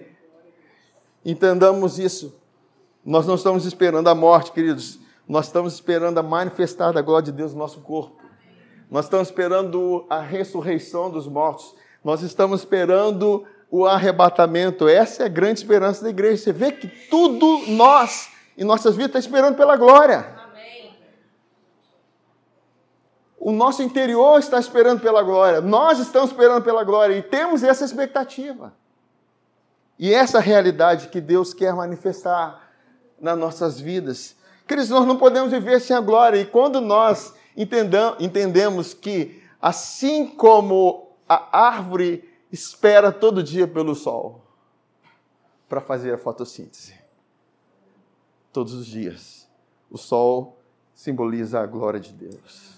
[1.26, 2.39] Entendamos isso.
[3.06, 5.00] Nós não estamos esperando a morte, queridos.
[5.28, 8.20] Nós estamos esperando a manifestar da glória de Deus no nosso corpo.
[8.90, 11.76] Nós estamos esperando a ressurreição dos mortos.
[12.04, 14.88] Nós estamos esperando o arrebatamento.
[14.88, 16.44] Essa é a grande esperança da igreja.
[16.44, 20.40] Você vê que tudo nós, em nossas vidas, está esperando pela glória.
[23.40, 25.62] O nosso interior está esperando pela glória.
[25.62, 28.74] Nós estamos esperando pela glória e temos essa expectativa.
[29.98, 32.69] E essa realidade que Deus quer manifestar
[33.22, 34.36] nas nossas vidas.
[34.68, 36.40] Queridos, nós não podemos viver sem a glória.
[36.40, 44.44] E quando nós entendemos que, assim como a árvore espera todo dia pelo sol
[45.68, 46.96] para fazer a fotossíntese.
[48.52, 49.48] Todos os dias.
[49.92, 50.58] O sol
[50.94, 52.74] simboliza a glória de Deus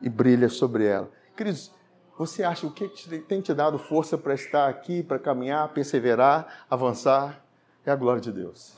[0.00, 1.10] e brilha sobre ela.
[1.36, 1.72] Queridos,
[2.16, 2.88] você acha o que
[3.20, 7.44] tem te dado força para estar aqui, para caminhar, perseverar, avançar?
[7.86, 8.76] É a glória de Deus.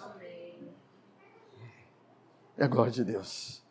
[2.60, 3.62] É a glória de Deus.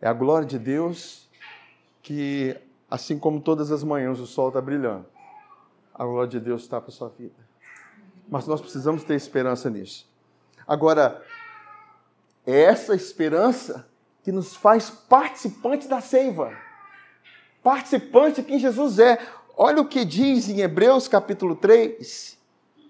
[0.00, 1.28] É a glória de Deus
[2.00, 2.56] que,
[2.88, 5.04] assim como todas as manhãs o sol está brilhando,
[5.92, 7.34] a glória de Deus está para a sua vida.
[8.28, 10.08] Mas nós precisamos ter esperança nisso.
[10.64, 11.20] Agora,
[12.46, 13.88] é essa esperança
[14.22, 16.56] que nos faz participantes da seiva.
[17.64, 19.18] Participante de quem Jesus é.
[19.56, 22.38] Olha o que diz em Hebreus capítulo 3,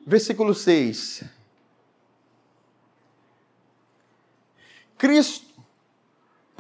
[0.06, 1.40] versículo 6.
[5.02, 5.52] Cristo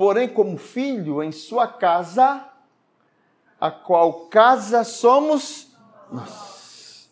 [0.02, 2.44] porém como filho em sua casa,
[3.60, 5.68] a qual casa somos
[6.10, 7.08] nós.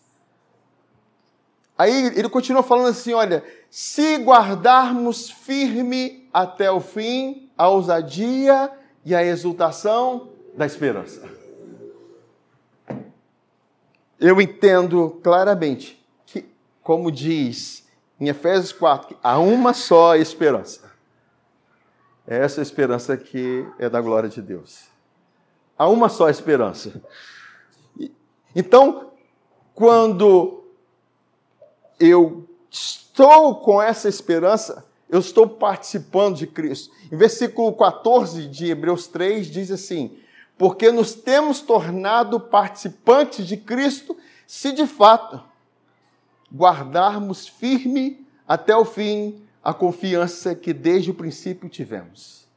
[1.77, 8.69] Aí ele continua falando assim: olha, se guardarmos firme até o fim a ousadia
[9.05, 11.29] e a exultação da esperança.
[14.19, 16.45] Eu entendo claramente que,
[16.83, 17.87] como diz
[18.19, 20.90] em Efésios 4, que há uma só esperança.
[22.31, 24.85] É essa esperança que é da glória de Deus.
[25.77, 27.01] Há uma só esperança.
[28.55, 29.11] Então,
[29.75, 30.63] quando
[31.99, 36.95] eu estou com essa esperança, eu estou participando de Cristo.
[37.11, 40.17] Em versículo 14 de Hebreus 3 diz assim:
[40.57, 44.15] Porque nos temos tornado participantes de Cristo,
[44.47, 45.43] se de fato
[46.49, 52.47] guardarmos firme até o fim a confiança que desde o princípio tivemos.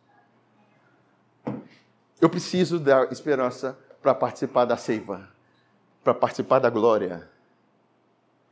[2.21, 5.29] Eu preciso da esperança para participar da seiva,
[6.03, 7.29] para participar da glória.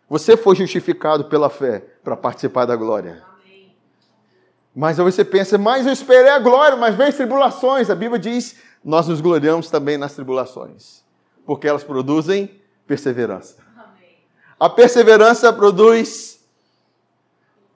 [0.09, 3.23] Você foi justificado pela fé para participar da glória.
[4.75, 7.91] Mas aí você pensa, mas eu esperei a glória, mas veio tribulações.
[7.91, 11.03] A Bíblia diz, nós nos gloriamos também nas tribulações,
[11.45, 13.57] porque elas produzem perseverança.
[13.77, 14.19] Amém.
[14.59, 16.42] A perseverança produz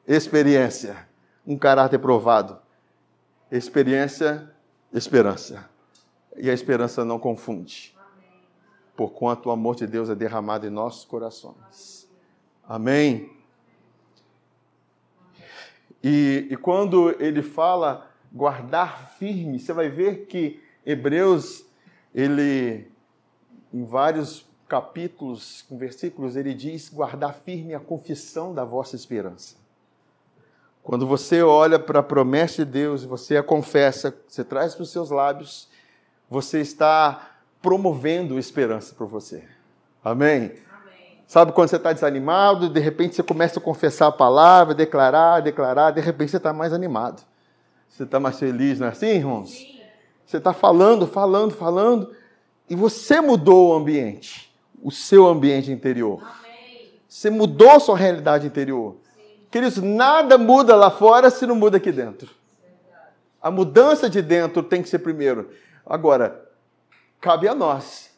[0.07, 1.07] experiência,
[1.47, 2.59] um caráter provado.
[3.51, 4.51] Experiência,
[4.93, 5.69] esperança.
[6.37, 7.97] E a esperança não confunde,
[8.97, 12.09] porquanto o amor de Deus é derramado em nossos corações.
[12.69, 13.31] Amém.
[16.03, 21.65] E, e quando ele fala guardar firme, você vai ver que Hebreus,
[22.15, 22.91] ele,
[23.73, 29.57] em vários capítulos, com versículos, ele diz guardar firme a confissão da vossa esperança.
[30.87, 34.91] Quando você olha para a promessa de Deus, você a confessa, você traz para os
[34.93, 35.69] seus lábios,
[36.31, 39.43] você está promovendo esperança para você.
[40.05, 40.45] Amém?
[40.45, 41.23] Amém.
[41.27, 45.91] Sabe quando você está desanimado, de repente você começa a confessar a palavra, declarar, declarar,
[45.91, 47.21] de repente você está mais animado.
[47.89, 49.51] Você está mais feliz, não é assim, irmãos?
[49.51, 49.81] Sim.
[50.25, 52.13] Você está falando, falando, falando,
[52.71, 56.23] e você mudou o ambiente, o seu ambiente interior.
[56.23, 56.93] Amém.
[57.09, 59.05] Você mudou a sua realidade interior.
[59.57, 62.31] Queridos, nada muda lá fora se não muda aqui dentro.
[63.41, 65.51] A mudança de dentro tem que ser primeiro.
[65.87, 66.47] Agora,
[67.23, 68.15] cabe a nós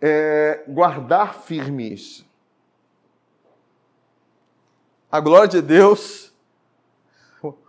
[0.00, 2.26] é, guardar firme isso.
[5.08, 6.32] A glória de Deus,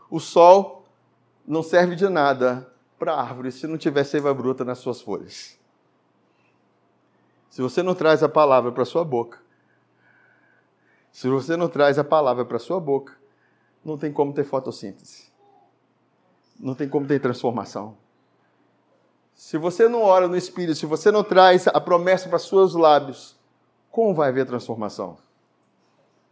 [0.10, 0.84] o sol
[1.46, 5.60] não serve de nada para a árvore se não tiver seiva bruta nas suas folhas.
[7.52, 9.43] Se você não traz a palavra para sua boca,
[11.14, 13.16] se você não traz a palavra para sua boca,
[13.86, 15.32] não tem como ter fotossíntese.
[16.60, 17.96] Não tem como ter transformação.
[19.36, 23.36] Se você não ora no Espírito, se você não traz a promessa para seus lábios,
[23.92, 25.18] como vai haver transformação?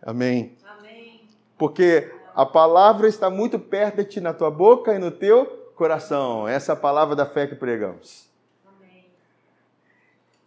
[0.01, 0.57] Amém.
[0.65, 1.21] Amém.
[1.59, 6.47] Porque a palavra está muito perto de ti, na tua boca e no teu coração.
[6.47, 8.27] Essa é a palavra da fé que pregamos.
[8.65, 9.05] Amém.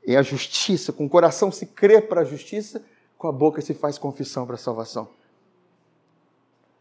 [0.05, 0.93] É a justiça.
[0.93, 2.83] Com o coração se crê para a justiça,
[3.25, 5.09] com a boca se faz confissão para a salvação.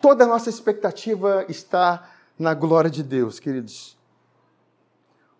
[0.02, 3.94] Toda a nossa expectativa está na glória de Deus, queridos.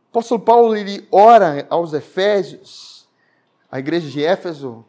[0.06, 3.06] O apóstolo Paulo ele ora aos Efésios,
[3.70, 4.86] a igreja de Éfeso,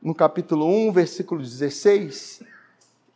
[0.00, 2.44] no capítulo 1, versículo 16.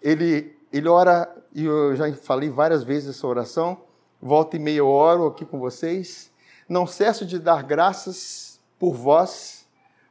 [0.02, 3.78] Ele, ele ora, e eu já falei várias vezes essa oração,
[4.20, 6.32] volta e meia eu oro aqui com vocês.
[6.68, 9.68] Não cesso de dar graças por vós,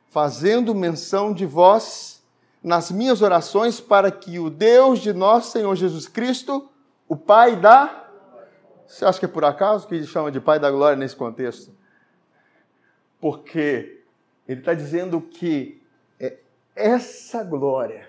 [0.07, 2.12] fazendo menção de vós
[2.63, 6.69] nas minhas orações, para que o Deus de nosso Senhor Jesus Cristo,
[7.09, 8.07] o Pai da.
[8.87, 11.71] Você acha que é por acaso que ele chama de Pai da Glória nesse contexto?
[13.19, 14.01] Porque
[14.47, 15.81] ele está dizendo que
[16.19, 16.37] é
[16.75, 18.07] essa glória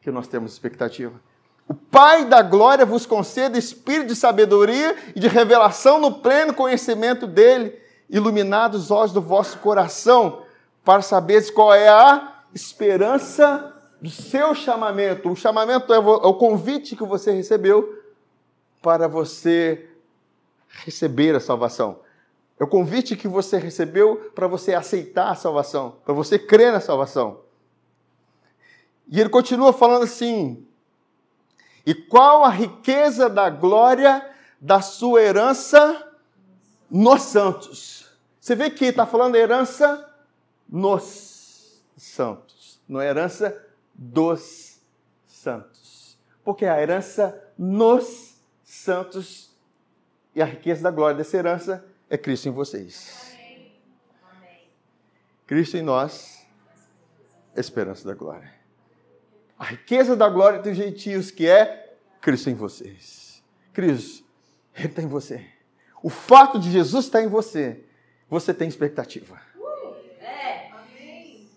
[0.00, 1.20] que nós temos expectativa.
[1.66, 7.26] O Pai da glória vos conceda espírito de sabedoria e de revelação no pleno conhecimento
[7.26, 10.42] dele, iluminados os olhos do vosso coração,
[10.84, 15.30] para saberes qual é a esperança do seu chamamento.
[15.30, 18.02] O chamamento é o convite que você recebeu
[18.80, 19.88] para você
[20.68, 22.00] receber a salvação.
[22.58, 26.80] É o convite que você recebeu para você aceitar a salvação, para você crer na
[26.80, 27.40] salvação.
[29.08, 30.66] E ele continua falando assim:
[31.86, 34.28] e qual a riqueza da glória
[34.60, 36.12] da sua herança
[36.90, 38.06] nos santos?
[38.40, 40.04] Você vê que está falando herança
[40.68, 43.67] nos santos, não é herança
[43.98, 44.80] dos
[45.26, 46.16] santos.
[46.44, 49.50] Porque a herança nos santos
[50.34, 53.36] e a riqueza da glória dessa herança é Cristo em vocês.
[55.46, 56.46] Cristo em nós,
[57.56, 58.52] esperança da glória.
[59.58, 63.42] A riqueza da glória dos gentios, que é Cristo em vocês.
[63.72, 64.24] Cristo,
[64.74, 65.44] Ele está em você.
[66.02, 67.82] O fato de Jesus estar em você,
[68.28, 69.40] você tem expectativa.
[70.20, 70.70] É.
[70.70, 71.48] Amém.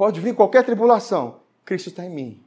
[0.00, 2.42] Pode vir qualquer tribulação, Cristo está em mim.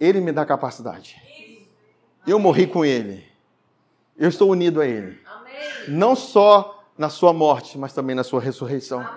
[0.00, 1.22] Ele me dá capacidade.
[2.26, 3.24] Eu morri com Ele.
[4.18, 5.16] Eu estou unido a Ele.
[5.86, 9.08] Não só na sua morte, mas também na sua ressurreição.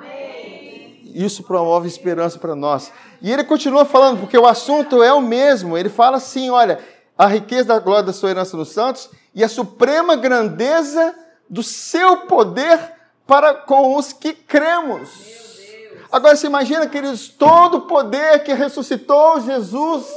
[1.05, 2.93] Isso promove esperança para nós.
[3.19, 5.75] E ele continua falando, porque o assunto é o mesmo.
[5.75, 6.77] Ele fala assim: olha,
[7.17, 11.15] a riqueza da glória da sua herança nos santos e a suprema grandeza
[11.49, 12.79] do seu poder
[13.25, 15.48] para com os que cremos.
[16.11, 20.07] Agora você imagina, queridos, todo o poder que ressuscitou Jesus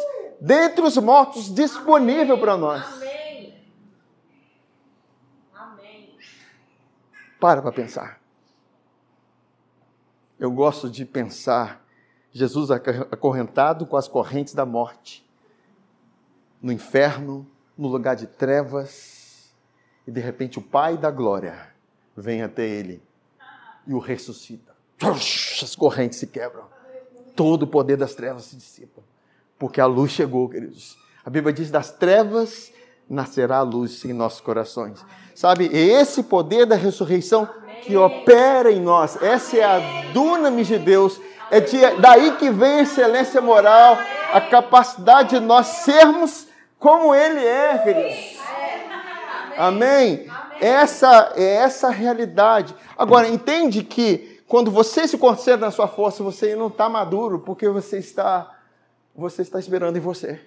[0.41, 2.85] dentre os mortos disponível para nós.
[2.85, 3.55] Amém.
[7.39, 8.21] Para para pensar.
[10.39, 11.85] Eu gosto de pensar
[12.33, 15.25] Jesus acorrentado com as correntes da morte
[16.63, 19.53] no inferno, no lugar de trevas,
[20.07, 21.75] e de repente o Pai da glória
[22.17, 23.03] vem até ele
[23.87, 24.72] e o ressuscita.
[25.01, 26.65] As correntes se quebram.
[27.35, 29.03] Todo o poder das trevas se dissipa.
[29.59, 30.97] Porque a luz chegou, queridos.
[31.25, 32.73] A Bíblia diz: das trevas
[33.09, 35.05] nascerá a luz em nossos corações.
[35.35, 37.49] Sabe, é esse poder da ressurreição
[37.83, 39.21] que opera em nós.
[39.23, 39.79] Essa é a
[40.13, 41.21] dunamis de Deus.
[41.51, 43.99] É de, daí que vem a excelência moral,
[44.33, 46.47] a capacidade de nós sermos
[46.79, 48.39] como Ele é, queridos.
[49.57, 50.27] Amém?
[50.61, 52.75] Essa é essa realidade.
[52.97, 57.67] Agora, entende que quando você se concentra na sua força, você não está maduro, porque
[57.71, 58.55] você está,
[59.17, 60.39] você está esperando em você.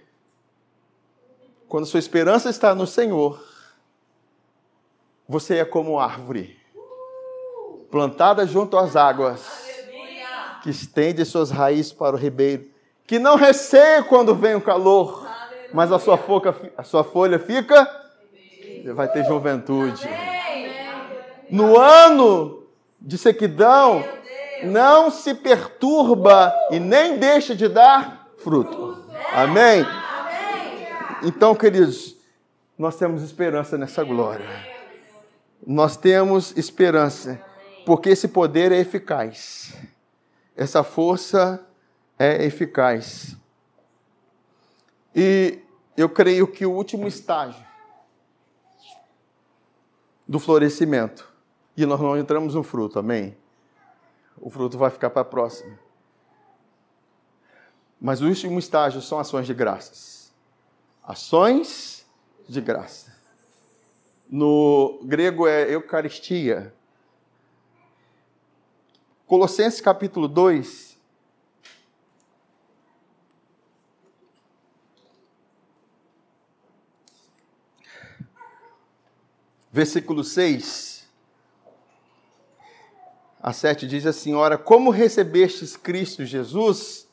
[1.67, 3.43] Quando sua esperança está no Senhor,
[5.27, 6.55] você é como árvore
[7.89, 9.41] plantada junto às águas,
[10.61, 12.69] que estende suas raízes para o ribeiro,
[13.07, 15.27] que não receia quando vem o calor,
[15.73, 17.89] mas a sua, folha, a sua folha fica,
[18.93, 20.07] vai ter juventude.
[21.49, 22.64] No ano
[22.99, 24.03] de sequidão,
[24.63, 29.05] não se perturba e nem deixa de dar fruto.
[29.33, 29.85] Amém?
[31.23, 32.15] Então, queridos,
[32.77, 34.47] nós temos esperança nessa glória.
[35.65, 37.41] Nós temos esperança,
[37.85, 39.73] porque esse poder é eficaz.
[40.55, 41.65] Essa força
[42.19, 43.35] é eficaz.
[45.15, 45.59] E
[45.97, 47.65] eu creio que o último estágio
[50.27, 51.34] do florescimento,
[51.77, 53.35] e nós não entramos no fruto, amém?
[54.37, 55.77] O fruto vai ficar para a próxima.
[57.99, 60.33] Mas o último estágio são ações de graças.
[61.03, 62.05] Ações
[62.47, 63.13] de graça.
[64.29, 66.73] No grego é Eucaristia.
[69.25, 70.95] Colossenses capítulo 2,
[79.71, 80.94] versículo 6
[83.45, 87.07] a 7 diz assim: Ora, como recebestes Cristo Jesus,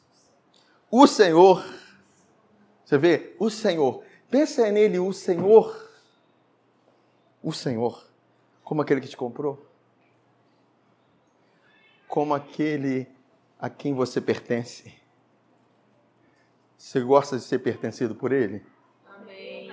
[0.90, 1.62] o Senhor,
[2.82, 5.90] você vê, o Senhor, pensa nele, o Senhor,
[7.42, 8.02] o Senhor,
[8.64, 9.70] como aquele que te comprou,
[12.08, 13.06] como aquele
[13.58, 14.90] a quem você pertence.
[16.78, 18.64] Você gosta de ser pertencido por ele?
[19.06, 19.70] Amém.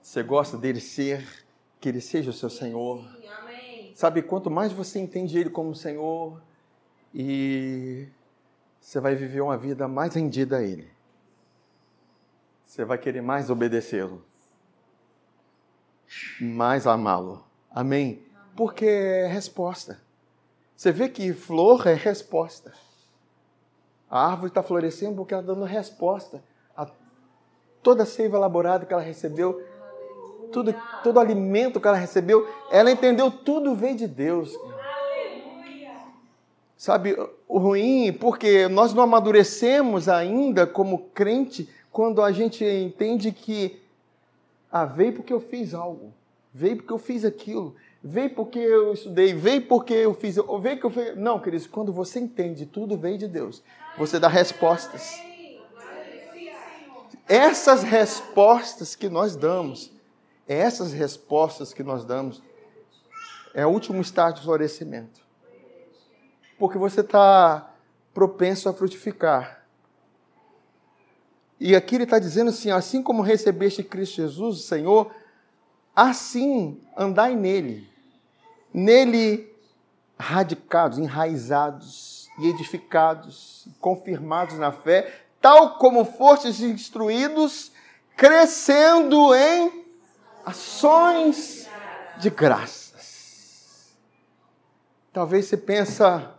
[0.00, 1.44] Você gosta dele ser,
[1.80, 3.00] que ele seja o seu Senhor?
[3.00, 3.43] Amém.
[3.94, 6.42] Sabe, quanto mais você entende Ele como Senhor,
[7.14, 8.08] e
[8.80, 10.90] você vai viver uma vida mais rendida a Ele.
[12.64, 14.24] Você vai querer mais obedecê-lo,
[16.40, 17.44] mais amá-lo.
[17.70, 18.26] Amém?
[18.56, 20.00] Porque é resposta.
[20.76, 22.74] Você vê que flor é resposta.
[24.10, 26.42] A árvore está florescendo porque ela está dando resposta
[26.76, 26.90] a
[27.80, 29.64] toda a seiva elaborada que ela recebeu
[30.54, 34.56] tudo, todo alimento que ela recebeu, ela entendeu tudo veio de Deus.
[36.76, 37.16] Sabe,
[37.48, 43.80] o ruim, porque nós não amadurecemos ainda como crente quando a gente entende que
[44.70, 46.12] ah, veio porque eu fiz algo,
[46.52, 50.78] veio porque eu fiz aquilo, veio porque eu estudei, veio porque eu fiz, ou veio
[50.78, 51.16] que eu fiz.
[51.16, 53.62] Não, queridos, quando você entende tudo veio de Deus,
[53.96, 55.14] você dá respostas.
[57.26, 59.93] Essas respostas que nós damos,
[60.46, 62.42] essas respostas que nós damos,
[63.54, 65.20] é o último estágio de florescimento.
[66.58, 67.72] Porque você está
[68.12, 69.64] propenso a frutificar.
[71.58, 75.10] E aqui ele está dizendo assim: assim como recebeste Cristo Jesus, Senhor,
[75.94, 77.88] assim andai nele.
[78.72, 79.52] Nele
[80.18, 87.72] radicados, enraizados e edificados, confirmados na fé, tal como fostes instruídos,
[88.16, 89.83] crescendo em
[90.44, 91.68] ações
[92.18, 93.94] de graças.
[95.12, 96.34] Talvez você pensa,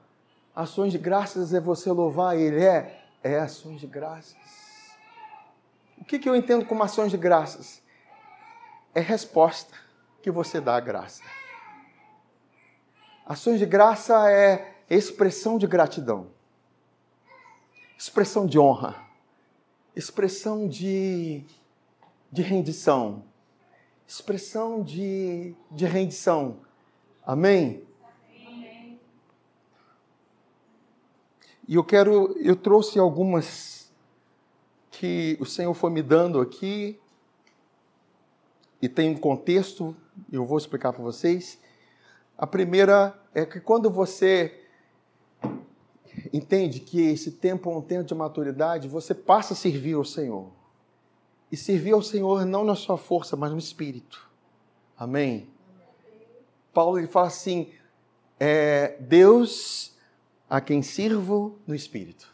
[0.55, 2.63] ações de graças é você louvar Ele.
[2.63, 4.35] É, é ações de graças.
[5.97, 7.81] O que, que eu entendo como ações de graças?
[8.93, 9.73] É resposta
[10.21, 11.23] que você dá à graça.
[13.25, 16.27] Ações de graça é expressão de gratidão,
[17.97, 18.95] expressão de honra,
[19.95, 21.43] expressão de,
[22.31, 23.23] de rendição,
[24.07, 26.57] expressão de, de rendição.
[27.25, 27.83] Amém?
[28.45, 28.99] Amém.
[31.67, 33.91] E eu quero, eu trouxe algumas
[34.91, 36.99] que o Senhor foi me dando aqui,
[38.81, 39.95] e tem um contexto,
[40.31, 41.59] eu vou explicar para vocês.
[42.37, 44.61] A primeira é que quando você
[46.31, 50.51] entende que esse tempo é um tempo de maturidade, você passa a servir ao Senhor.
[51.55, 54.29] E servir ao Senhor não na sua força, mas no espírito.
[54.97, 55.47] Amém?
[56.73, 57.71] Paulo ele fala assim:
[58.37, 59.95] é, Deus
[60.49, 62.29] a quem sirvo no espírito.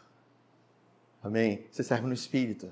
[1.22, 1.64] Amém?
[1.70, 2.68] Você serve no espírito.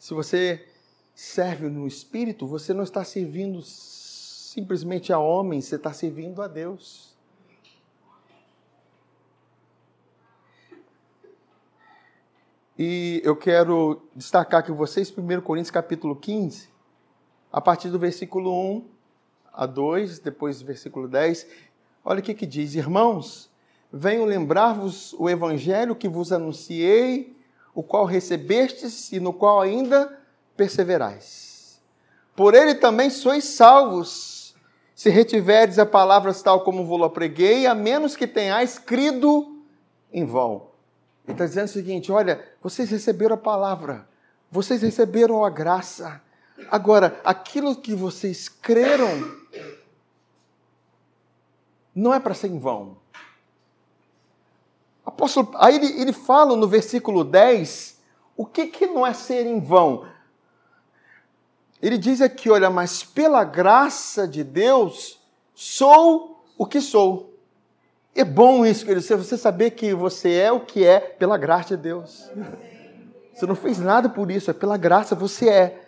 [0.00, 0.68] Se você
[1.14, 7.13] serve no espírito, você não está servindo simplesmente a homens, você está servindo a Deus.
[12.76, 16.68] E eu quero destacar aqui vocês, 1 Coríntios capítulo 15,
[17.52, 18.84] a partir do versículo 1
[19.52, 21.46] a 2, depois do versículo 10.
[22.04, 23.48] Olha o que, que diz: Irmãos,
[23.92, 27.36] venho lembrar-vos o evangelho que vos anunciei,
[27.72, 30.20] o qual recebestes e no qual ainda
[30.56, 31.80] perseverais.
[32.34, 34.56] Por ele também sois salvos,
[34.96, 39.62] se retiverdes a palavras tal como vos preguei, a menos que tenhais crido
[40.12, 40.73] em vão.
[41.24, 44.08] Ele está dizendo o seguinte: olha, vocês receberam a palavra,
[44.50, 46.22] vocês receberam a graça.
[46.70, 49.08] Agora, aquilo que vocês creram
[51.94, 52.96] não é para ser em vão.
[55.04, 58.00] Apóstolo, aí ele, ele fala no versículo 10
[58.36, 60.08] o que, que não é ser em vão.
[61.80, 65.20] Ele diz aqui: olha, mas pela graça de Deus
[65.54, 67.33] sou o que sou.
[68.14, 71.82] É bom isso, querido, você saber que você é o que é pela graça de
[71.82, 72.30] Deus.
[73.34, 75.84] Você não fez nada por isso, é pela graça, você é.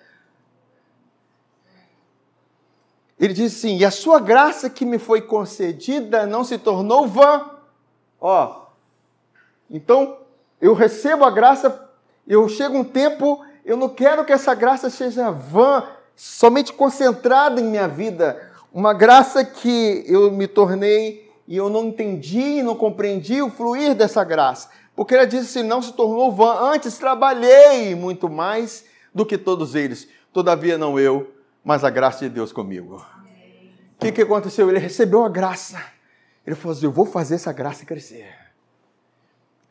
[3.19, 7.49] Ele diz assim: E a sua graça que me foi concedida não se tornou vã.
[8.21, 8.67] Ó,
[9.71, 10.19] então
[10.61, 11.89] eu recebo a graça,
[12.27, 17.65] eu chego um tempo, eu não quero que essa graça seja vã, somente concentrada em
[17.65, 18.51] minha vida.
[18.73, 24.25] Uma graça que eu me tornei e eu não entendi, não compreendi o fluir dessa
[24.25, 24.69] graça.
[24.95, 28.85] Porque ele diz assim: não se tornou vã, antes trabalhei muito mais
[29.15, 30.09] do que todos eles.
[30.33, 31.33] Todavia, não eu,
[31.65, 33.05] mas a graça de Deus comigo.
[33.95, 34.69] O que, que aconteceu?
[34.69, 35.83] Ele recebeu a graça.
[36.47, 38.35] Ele falou assim: eu vou fazer essa graça crescer.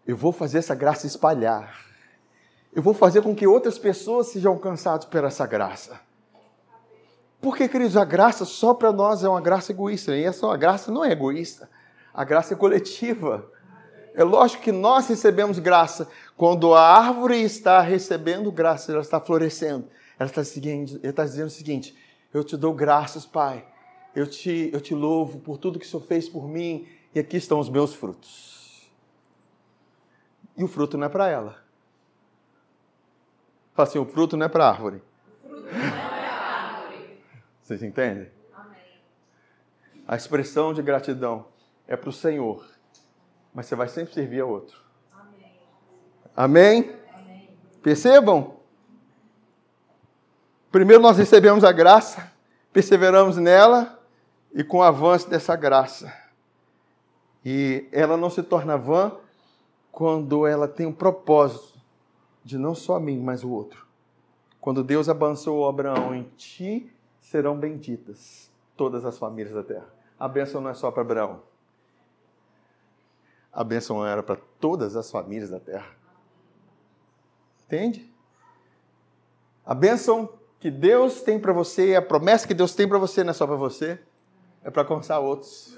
[0.08, 1.84] Eu vou fazer essa graça espalhar.
[2.74, 6.00] Eu vou fazer com que outras pessoas sejam alcançadas por essa graça.
[7.42, 10.16] Porque, queridos, a graça só para nós é uma graça egoísta.
[10.16, 11.70] E essa a graça não é egoísta.
[12.14, 13.50] A graça é coletiva.
[14.14, 16.08] É lógico que nós recebemos graça
[16.38, 19.88] quando a árvore está recebendo graça, ela está florescendo.
[20.18, 21.96] Ela está, seguindo, ela está dizendo o seguinte:
[22.34, 23.66] Eu te dou graças, Pai.
[24.16, 26.88] Eu te, eu te louvo por tudo que o Senhor fez por mim.
[27.14, 28.90] E aqui estão os meus frutos.
[30.58, 31.58] E o fruto não é para ela.
[33.74, 35.02] Fala assim: o fruto não é para a árvore.
[35.44, 36.15] O fruto não é
[37.66, 38.30] vocês entendem?
[38.54, 38.78] Amém.
[40.08, 41.48] A expressão de gratidão
[41.88, 42.64] é para o Senhor,
[43.52, 44.80] mas você vai sempre servir a outro.
[45.12, 45.52] Amém?
[46.36, 46.96] Amém?
[47.16, 47.50] Amém.
[47.82, 48.58] Percebam?
[50.72, 52.32] Primeiro nós recebemos a graça,
[52.72, 54.00] perseveramos nela
[54.54, 56.14] e com o avanço dessa graça.
[57.44, 59.12] E ela não se torna vã
[59.92, 61.80] quando ela tem um propósito
[62.44, 63.88] de não só a mim, mas o outro.
[64.62, 66.95] Quando Deus abençoou Abraão em ti
[67.26, 69.88] serão benditas todas as famílias da terra.
[70.18, 71.42] A bênção não é só para Abraão.
[73.52, 75.92] A bênção era para todas as famílias da terra.
[77.66, 78.14] Entende?
[79.66, 83.32] A bênção que Deus tem para você, a promessa que Deus tem para você não
[83.32, 84.00] é só para você,
[84.64, 85.76] é para alcançar outros.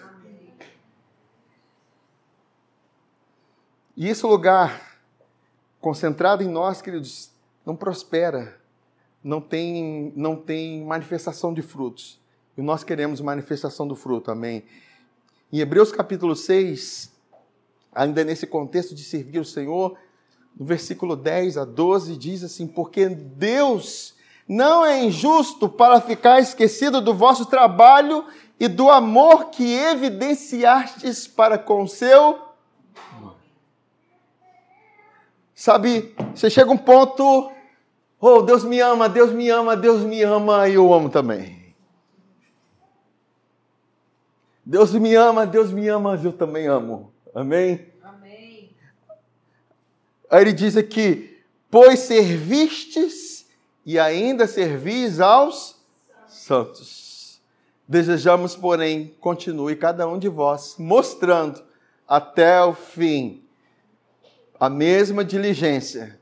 [3.96, 5.00] E esse lugar
[5.80, 7.32] concentrado em nós, queridos,
[7.66, 8.57] não prospera
[9.28, 12.18] não tem, não tem manifestação de frutos.
[12.58, 14.64] E nós queremos manifestação do fruto, amém?
[15.52, 17.12] Em Hebreus capítulo 6,
[17.94, 19.98] ainda nesse contexto de servir o Senhor,
[20.58, 24.16] no versículo 10 a 12, diz assim: Porque Deus
[24.48, 28.24] não é injusto para ficar esquecido do vosso trabalho
[28.58, 32.40] e do amor que evidenciastes para com o seu.
[35.54, 37.57] Sabe, você chega um ponto
[38.20, 41.76] Oh, Deus me ama, Deus me ama, Deus me ama e eu amo também.
[44.66, 47.14] Deus me ama, Deus me ama, mas eu também amo.
[47.34, 47.88] Amém?
[48.04, 48.70] Amém.
[50.30, 53.48] Aí ele diz aqui: Pois servistes
[53.86, 55.78] e ainda servis aos
[56.28, 57.40] santos.
[57.88, 61.64] Desejamos, porém, continue cada um de vós mostrando
[62.08, 63.44] até o fim
[64.60, 66.20] a mesma diligência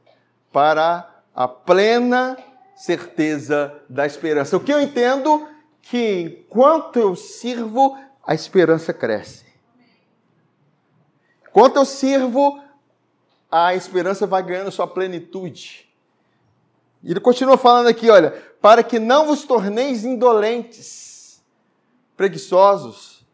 [0.52, 2.38] para a plena
[2.76, 4.56] certeza da esperança.
[4.56, 5.48] O que eu entendo
[5.82, 9.46] que enquanto eu sirvo, a esperança cresce.
[11.48, 12.60] Enquanto eu sirvo,
[13.52, 15.88] a esperança vai ganhando sua plenitude.
[17.04, 18.32] E ele continua falando aqui, olha,
[18.62, 21.44] para que não vos torneis indolentes,
[22.18, 23.26] preguiçosos,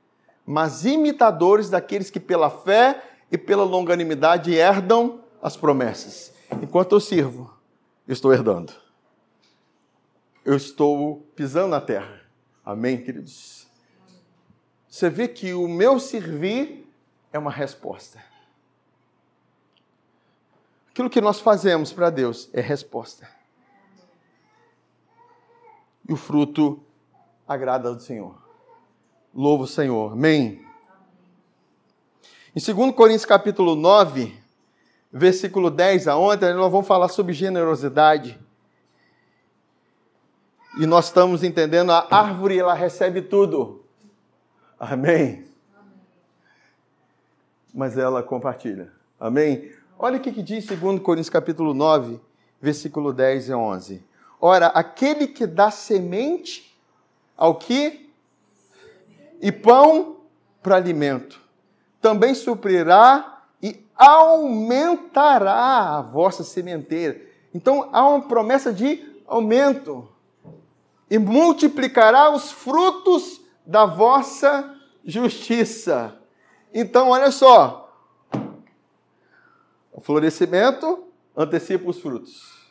[0.46, 6.34] mas imitadores daqueles que pela fé e pela longanimidade herdam as promessas.
[6.62, 7.61] Enquanto eu sirvo,
[8.08, 8.74] estou herdando.
[10.44, 12.22] Eu estou pisando na terra.
[12.66, 13.68] Amém, queridos?
[14.88, 16.88] Você vê que o meu servir
[17.32, 18.22] é uma resposta.
[20.90, 23.30] Aquilo que nós fazemos para Deus é resposta.
[26.08, 26.84] E o fruto
[27.48, 28.36] agrada ao Senhor.
[29.34, 30.12] Louvo o Senhor.
[30.12, 30.66] Amém.
[32.54, 34.41] Em 2 Coríntios capítulo 9,
[35.12, 38.40] versículo 10 a 11, nós vamos falar sobre generosidade.
[40.80, 43.84] E nós estamos entendendo a árvore, ela recebe tudo.
[44.80, 45.46] Amém.
[47.74, 48.92] Mas ela compartilha.
[49.20, 49.72] Amém.
[50.00, 52.20] Olha o que, que diz 2 Coríntios capítulo 9,
[52.62, 54.04] versículo 10 e 11.
[54.40, 56.76] Ora, aquele que dá semente
[57.38, 58.10] ao que?
[59.42, 60.18] E pão
[60.64, 61.42] para alimento,
[62.00, 63.41] também suprirá
[63.96, 67.22] aumentará a vossa sementeira.
[67.54, 70.08] Então há uma promessa de aumento.
[71.10, 76.18] E multiplicará os frutos da vossa justiça.
[76.74, 77.94] Então, olha só.
[79.92, 81.04] O florescimento
[81.36, 82.62] antecipa os frutos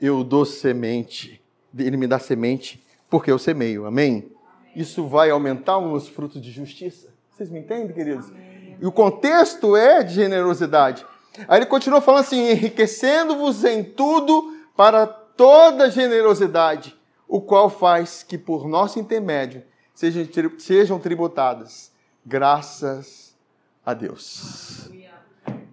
[0.00, 1.40] eu dou semente,
[1.76, 3.84] ele me dá semente porque eu semeio.
[3.84, 4.32] Amém?
[4.74, 7.12] Isso vai aumentar os frutos de justiça.
[7.30, 8.32] Vocês me entendem, queridos?
[8.80, 11.04] E o contexto é de generosidade.
[11.46, 16.96] Aí ele continua falando assim: enriquecendo-vos em tudo para toda generosidade,
[17.28, 19.62] o qual faz que por nosso intermédio
[19.94, 20.26] sejam,
[20.58, 21.92] sejam tributadas
[22.24, 23.36] graças
[23.84, 24.88] a Deus.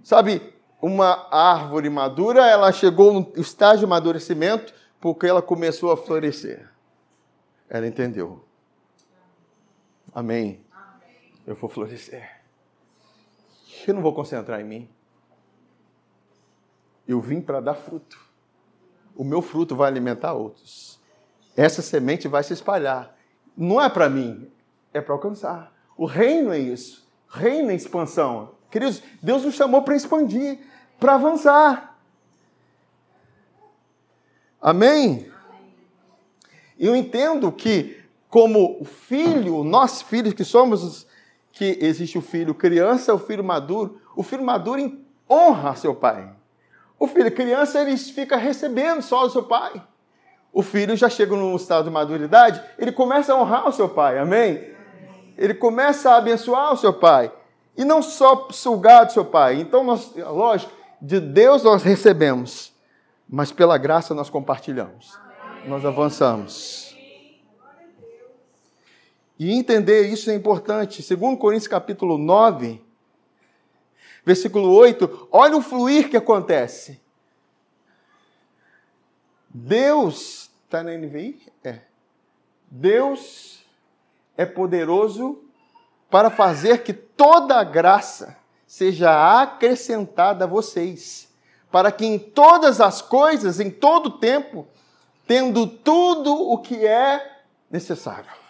[0.03, 6.69] Sabe, uma árvore madura, ela chegou no estágio de amadurecimento porque ela começou a florescer.
[7.69, 8.43] Ela entendeu.
[10.13, 10.61] Amém.
[11.45, 12.36] Eu vou florescer.
[13.87, 14.89] Eu não vou concentrar em mim.
[17.07, 18.19] Eu vim para dar fruto.
[19.15, 20.99] O meu fruto vai alimentar outros.
[21.55, 23.15] Essa semente vai se espalhar.
[23.55, 24.51] Não é para mim,
[24.93, 25.73] é para alcançar.
[25.95, 27.07] O reino é isso.
[27.29, 28.55] Reino é expansão.
[28.69, 30.59] Queridos, Deus nos chamou para expandir,
[30.99, 31.97] para avançar.
[34.61, 35.31] Amém?
[36.77, 41.06] Eu entendo que, como filho, nós filhos que somos,
[41.57, 44.99] que existe o filho criança, o filho maduro, o filho maduro
[45.29, 46.29] honra seu pai.
[46.99, 49.81] O filho criança, ele fica recebendo só o seu pai.
[50.53, 54.17] O filho já chega num estado de maturidade, ele começa a honrar o seu pai,
[54.17, 54.71] amém?
[55.37, 57.31] Ele começa a abençoar o seu pai.
[57.75, 59.59] E não só sugar do seu pai.
[59.59, 62.73] Então, nós, lógico, de Deus nós recebemos,
[63.29, 65.17] mas pela graça nós compartilhamos.
[65.67, 66.86] Nós avançamos.
[69.39, 71.03] E entender isso é importante.
[71.03, 72.81] Segundo Coríntios capítulo 9,
[74.25, 76.99] versículo 8, olha o fluir que acontece.
[79.49, 81.41] Deus, está na NVI?
[81.63, 81.79] É.
[82.69, 83.63] Deus
[84.35, 85.43] é poderoso
[86.09, 91.29] para fazer que toda a graça seja acrescentada a vocês,
[91.71, 94.67] para que em todas as coisas, em todo tempo,
[95.25, 98.46] tendo tudo o que é necessário.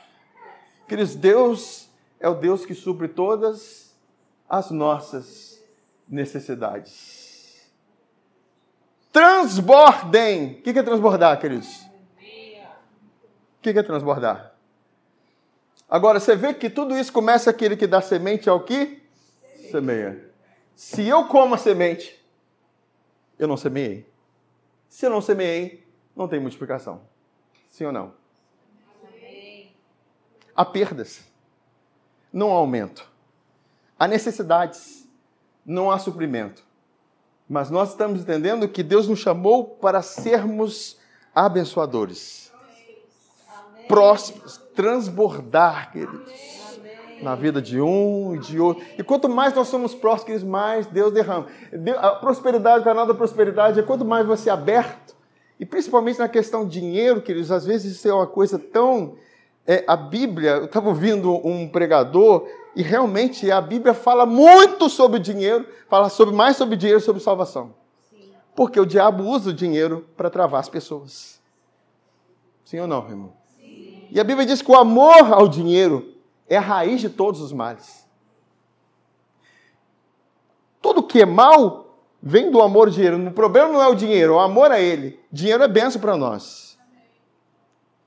[0.87, 3.95] Queridos, Deus é o Deus que supre todas
[4.49, 5.61] as nossas
[6.07, 7.69] necessidades.
[9.11, 10.53] Transbordem.
[10.53, 11.85] O que é transbordar, queridos?
[13.57, 14.53] O que é transbordar?
[15.89, 19.01] Agora, você vê que tudo isso começa aquele que dá semente ao que?
[19.71, 20.31] Semeia.
[20.75, 22.23] Se eu como a semente,
[23.37, 24.07] eu não semeei.
[24.87, 25.85] Se eu não semeei,
[26.15, 27.01] não tem multiplicação.
[27.69, 28.13] Sim ou não?
[30.57, 31.21] Há perdas.
[32.33, 33.07] Não há aumento.
[33.97, 35.07] Há necessidades.
[35.65, 36.63] Não há suprimento.
[37.47, 40.97] Mas nós estamos entendendo que Deus nos chamou para sermos
[41.33, 42.47] abençoadores
[43.87, 46.31] próximos, transbordar, queridos,
[47.21, 48.85] na vida de um e de outro.
[48.97, 51.47] E quanto mais nós somos próximos, mais Deus derrama.
[51.97, 55.15] A prosperidade, o canal da prosperidade, é quanto mais você é aberto,
[55.59, 59.15] e principalmente na questão dinheiro, queridos, às vezes isso é uma coisa tão.
[59.67, 65.19] É, a Bíblia, eu estava ouvindo um pregador, e realmente a Bíblia fala muito sobre
[65.19, 67.73] dinheiro, fala sobre mais sobre dinheiro, sobre salvação.
[68.55, 71.41] Porque o diabo usa o dinheiro para travar as pessoas.
[72.63, 73.33] Sim ou não, irmão?
[74.09, 76.13] E a Bíblia diz que o amor ao dinheiro
[76.47, 78.07] é a raiz de todos os males.
[80.81, 83.27] Tudo que é mal vem do amor ao dinheiro.
[83.27, 85.19] O problema não é o dinheiro, o amor a ele.
[85.31, 86.66] Dinheiro é benção para nós.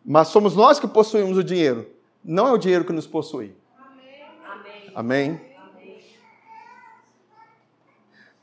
[0.05, 1.90] Mas somos nós que possuímos o dinheiro.
[2.24, 3.55] Não é o dinheiro que nos possui.
[3.78, 4.92] Amém.
[4.94, 5.51] Amém?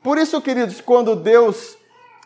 [0.02, 1.76] Por isso, queridos, quando Deus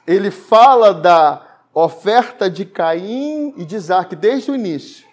[0.07, 5.07] ele fala da oferta de Caim e de Isaac desde o início.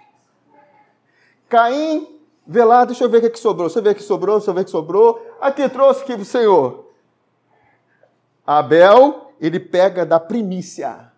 [1.47, 3.67] Caim, vê lá, deixa eu ver o que, é que sobrou.
[3.67, 5.37] Deixa eu ver o que sobrou, deixa eu ver o que sobrou.
[5.39, 6.91] Aqui, trouxe aqui o Senhor.
[8.45, 11.11] Abel, ele pega da primícia.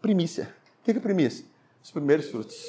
[0.00, 0.55] Primícia.
[0.86, 1.44] O que é primícia?
[1.82, 2.64] Os primeiros frutos.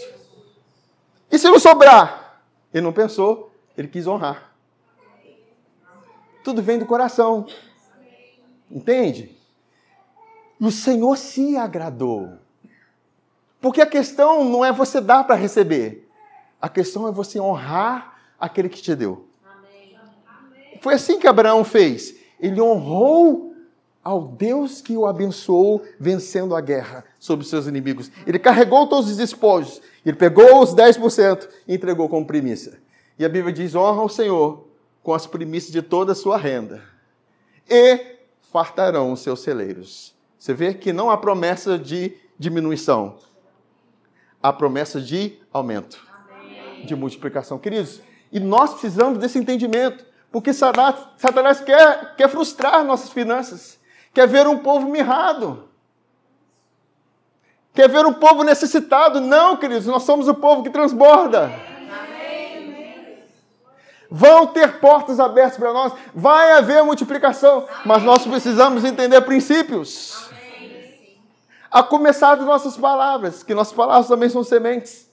[1.31, 2.41] E se não sobrar?
[2.73, 4.55] Ele não pensou, ele quis honrar.
[6.43, 7.45] Tudo vem do coração.
[8.71, 9.37] Entende?
[10.59, 12.39] E o Senhor se agradou.
[13.61, 16.09] Porque a questão não é você dar para receber.
[16.59, 19.27] A questão é você honrar aquele que te deu.
[20.81, 22.15] Foi assim que Abraão fez.
[22.39, 23.53] Ele honrou
[24.07, 28.09] ao Deus que o abençoou vencendo a guerra sobre os seus inimigos.
[28.25, 29.81] Ele carregou todos os despojos.
[30.05, 32.79] Ele pegou os 10% e entregou como primícia.
[33.19, 34.65] E a Bíblia diz: honra o Senhor
[35.03, 36.81] com as primícias de toda a sua renda.
[37.69, 38.15] E
[38.49, 40.15] fartarão os seus celeiros.
[40.39, 43.17] Você vê que não há promessa de diminuição,
[44.41, 46.01] há promessa de aumento,
[46.31, 46.85] Amém.
[46.85, 47.59] de multiplicação.
[47.59, 47.99] Queridos,
[48.31, 53.76] e nós precisamos desse entendimento, porque Satanás quer, quer frustrar nossas finanças,
[54.17, 55.65] quer ver um povo mirrado,
[57.71, 59.21] quer ver um povo necessitado.
[59.21, 61.51] Não, queridos, nós somos o povo que transborda.
[64.09, 70.27] Vão ter portas abertas para nós, vai haver multiplicação, mas nós precisamos entender princípios.
[71.69, 75.11] A começar das nossas palavras, que nossas palavras também são sementes.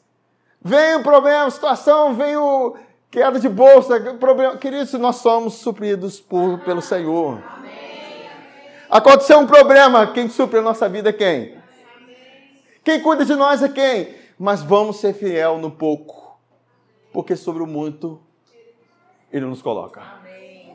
[0.62, 2.74] Vem o problema, situação, vem o
[3.10, 4.56] queda de bolsa, problema.
[4.56, 7.42] Queridos, nós somos supridos por, pelo Senhor.
[8.94, 11.58] Aconteceu um problema, quem supre a nossa vida é quem?
[12.84, 14.14] Quem cuida de nós é quem?
[14.38, 16.38] Mas vamos ser fiel no pouco,
[17.12, 18.20] porque sobre o muito
[19.32, 20.00] ele nos coloca.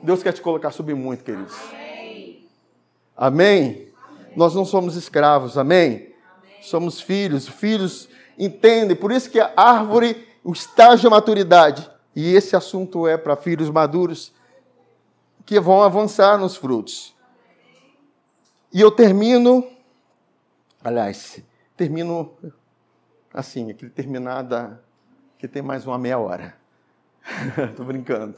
[0.04, 1.56] Deus quer te colocar sobre muito, queridos.
[1.72, 2.50] Amém.
[3.16, 3.88] Amém?
[4.36, 6.14] Nós não somos escravos, amém?
[6.62, 7.48] Somos filhos.
[7.48, 8.98] Filhos entendem.
[8.98, 13.70] Por isso que a árvore, o estágio de maturidade, e esse assunto é para filhos
[13.70, 14.34] maduros,
[15.46, 17.18] que vão avançar nos frutos.
[18.72, 19.68] E eu termino,
[20.84, 21.42] aliás,
[21.76, 22.32] termino
[23.34, 24.84] assim, aquele terminada
[25.40, 26.56] que tem mais uma meia hora.
[27.72, 28.36] Estou brincando.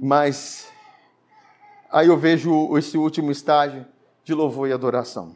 [0.00, 0.72] Mas
[1.90, 3.84] aí eu vejo esse último estágio
[4.24, 5.34] de louvor e adoração.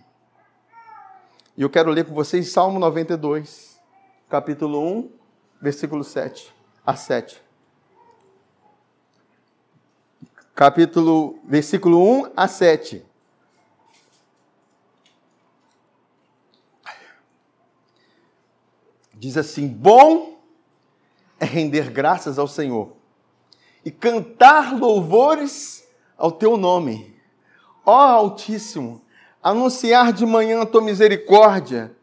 [1.54, 3.78] E eu quero ler com vocês Salmo 92,
[4.30, 5.10] capítulo 1,
[5.60, 6.50] versículo 7
[6.86, 7.42] a 7.
[10.54, 13.04] Capítulo, versículo 1 a 7.
[19.16, 20.38] Diz assim: Bom
[21.40, 22.92] é render graças ao Senhor
[23.84, 25.86] e cantar louvores
[26.18, 27.16] ao teu nome.
[27.84, 29.00] Ó Altíssimo,
[29.42, 31.96] anunciar de manhã a tua misericórdia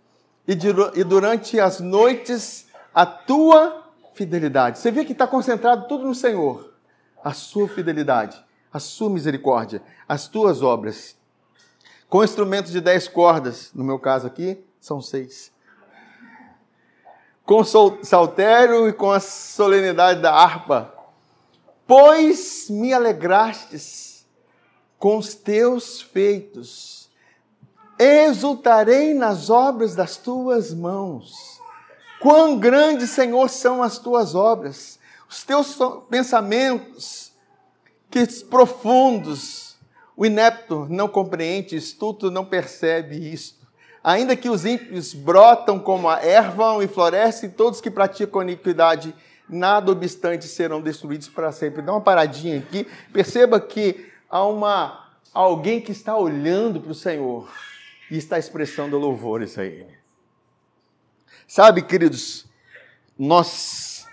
[0.48, 3.84] e, de, e durante as noites a tua
[4.14, 4.80] fidelidade.
[4.80, 6.74] Você vê que está concentrado tudo no Senhor.
[7.24, 11.16] A sua fidelidade, a sua misericórdia, as tuas obras.
[12.10, 15.53] Com instrumentos de dez cordas, no meu caso aqui, são seis.
[17.46, 20.94] Com saltério e com a solenidade da harpa.
[21.86, 24.26] Pois me alegrastes
[24.98, 27.10] com os teus feitos,
[28.00, 31.60] exultarei nas obras das tuas mãos.
[32.22, 34.98] Quão grandes, Senhor, são as tuas obras,
[35.30, 35.78] os teus
[36.10, 37.34] pensamentos,
[38.10, 39.76] que profundos.
[40.16, 43.63] O inepto não compreende, o estulto não percebe isto.
[44.04, 49.16] Ainda que os ímpios brotam como a erva e florescem, todos que praticam a iniquidade
[49.48, 51.82] nada obstante serão destruídos para sempre.
[51.82, 57.50] Dá uma paradinha aqui, perceba que há uma alguém que está olhando para o Senhor
[58.12, 59.98] e está expressando louvores a Ele.
[61.48, 62.46] Sabe, queridos,
[63.18, 64.08] nós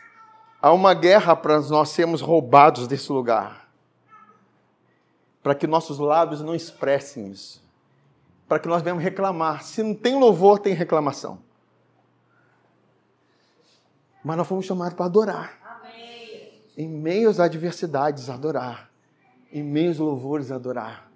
[0.60, 3.68] há uma guerra para nós sermos roubados desse lugar,
[5.42, 7.59] para que nossos lábios não expressem isso,
[8.50, 9.62] para que nós venhamos reclamar.
[9.62, 11.38] Se não tem louvor, tem reclamação.
[14.24, 15.56] Mas nós fomos chamados para adorar.
[15.62, 16.60] Amém.
[16.76, 18.90] Em meio às adversidades, adorar.
[19.52, 21.08] Em meio aos louvores, adorar.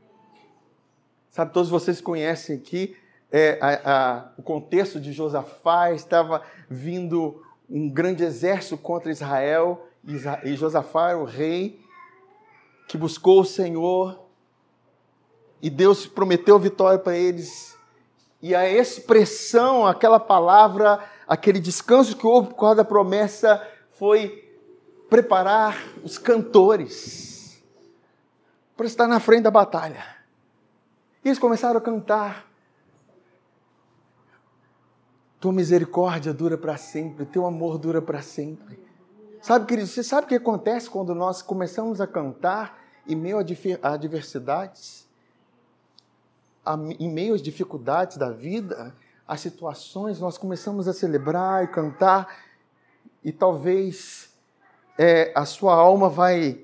[1.29, 2.97] Sabe, todos vocês conhecem aqui
[3.33, 5.91] é, a, a, o contexto de Josafá.
[5.91, 9.89] Estava vindo um grande exército contra Israel.
[10.45, 11.81] E Josafá era o rei.
[12.87, 14.24] que buscou o Senhor
[15.65, 17.75] e Deus prometeu vitória para eles.
[18.43, 23.67] E a expressão, aquela palavra, aquele descanso que houve por causa da promessa
[23.99, 24.47] foi
[25.09, 27.65] preparar os cantores
[28.77, 30.05] para estar na frente da batalha.
[31.25, 32.45] E eles começaram a cantar.
[35.41, 38.79] Tua misericórdia dura para sempre, teu amor dura para sempre.
[39.41, 43.89] Sabe, querido, você sabe o que acontece quando nós começamos a cantar em meio a
[43.89, 45.04] adversidades?
[46.99, 48.95] Em meio às dificuldades da vida,
[49.27, 52.37] as situações, nós começamos a celebrar e cantar,
[53.23, 54.31] e talvez
[54.99, 56.61] é, a sua alma vai.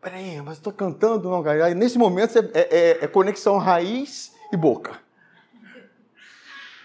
[0.00, 1.44] Peraí, mas estou cantando, não.
[1.68, 5.00] E nesse momento é, é, é conexão raiz e boca.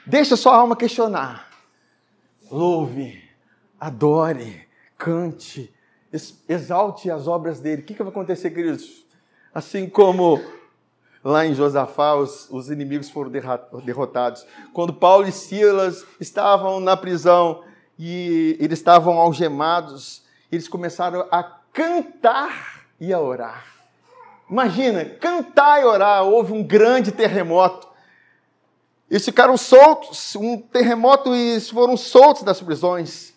[0.06, 1.50] Deixa a sua alma questionar.
[2.50, 3.22] Louve,
[3.80, 5.74] adore, cante,
[6.48, 7.82] exalte as obras dele.
[7.82, 9.06] O que, que vai acontecer, queridos?
[9.54, 10.40] Assim como
[11.24, 13.32] lá em Josafá os, os inimigos foram
[13.84, 14.46] derrotados.
[14.74, 17.64] Quando Paulo e Silas estavam na prisão
[17.98, 21.44] e eles estavam algemados, eles começaram a
[21.74, 23.66] cantar e a orar.
[24.50, 26.24] Imagina, cantar e orar.
[26.24, 27.88] Houve um grande terremoto.
[29.10, 33.29] Eles ficaram soltos, um terremoto e foram soltos das prisões.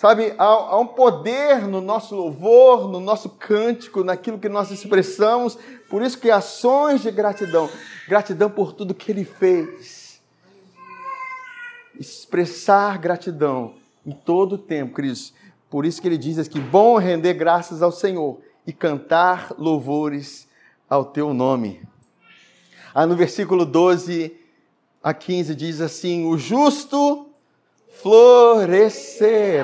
[0.00, 5.58] Sabe, há, há, um poder no nosso louvor, no nosso cântico, naquilo que nós expressamos.
[5.90, 7.68] Por isso que ações de gratidão,
[8.08, 10.22] gratidão por tudo que Ele fez.
[11.98, 13.74] Expressar gratidão
[14.06, 15.36] em todo o tempo, Cristo.
[15.68, 20.48] Por isso que Ele diz que bom render graças ao Senhor e cantar louvores
[20.88, 21.82] ao Teu nome.
[22.94, 24.34] Aí no versículo 12
[25.02, 27.29] a 15 diz assim: O justo
[28.02, 29.60] florescerá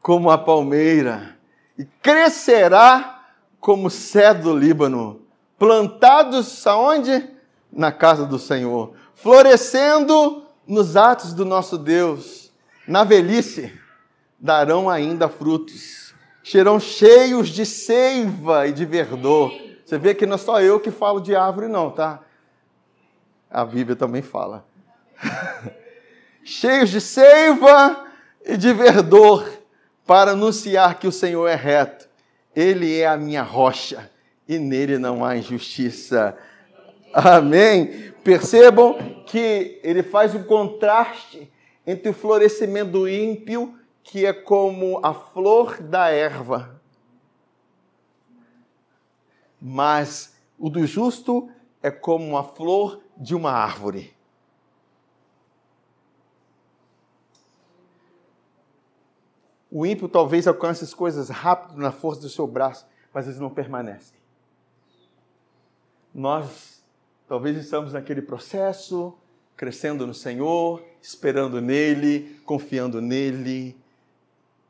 [0.00, 1.36] como a palmeira
[1.78, 3.26] e crescerá
[3.60, 5.20] como cedro do Líbano,
[5.58, 7.28] plantados aonde?
[7.70, 12.52] Na casa do Senhor, florescendo nos atos do nosso Deus.
[12.86, 13.72] Na velhice
[14.38, 19.52] darão ainda frutos, serão cheios de seiva e de verdor.
[19.84, 22.20] Você vê que não é só eu que falo de árvore, não, tá?
[23.50, 24.66] A Bíblia também fala.
[26.44, 28.06] cheios de seiva
[28.44, 29.48] e de verdor,
[30.06, 32.08] para anunciar que o Senhor é reto.
[32.54, 34.10] Ele é a minha rocha
[34.48, 36.36] e nele não há injustiça.
[37.14, 38.12] Amém.
[38.24, 41.50] Percebam que ele faz um contraste
[41.86, 46.80] entre o florescimento do ímpio, que é como a flor da erva,
[49.60, 51.48] mas o do justo
[51.80, 54.12] é como a flor de uma árvore.
[59.74, 63.48] O ímpio talvez alcance as coisas rápido na força do seu braço, mas eles não
[63.48, 64.18] permanecem.
[66.14, 66.84] Nós
[67.26, 69.16] talvez estamos naquele processo,
[69.56, 73.74] crescendo no Senhor, esperando nele, confiando nele,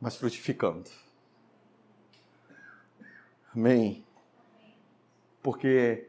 [0.00, 0.88] mas frutificando.
[3.52, 4.04] Amém.
[5.42, 6.06] Porque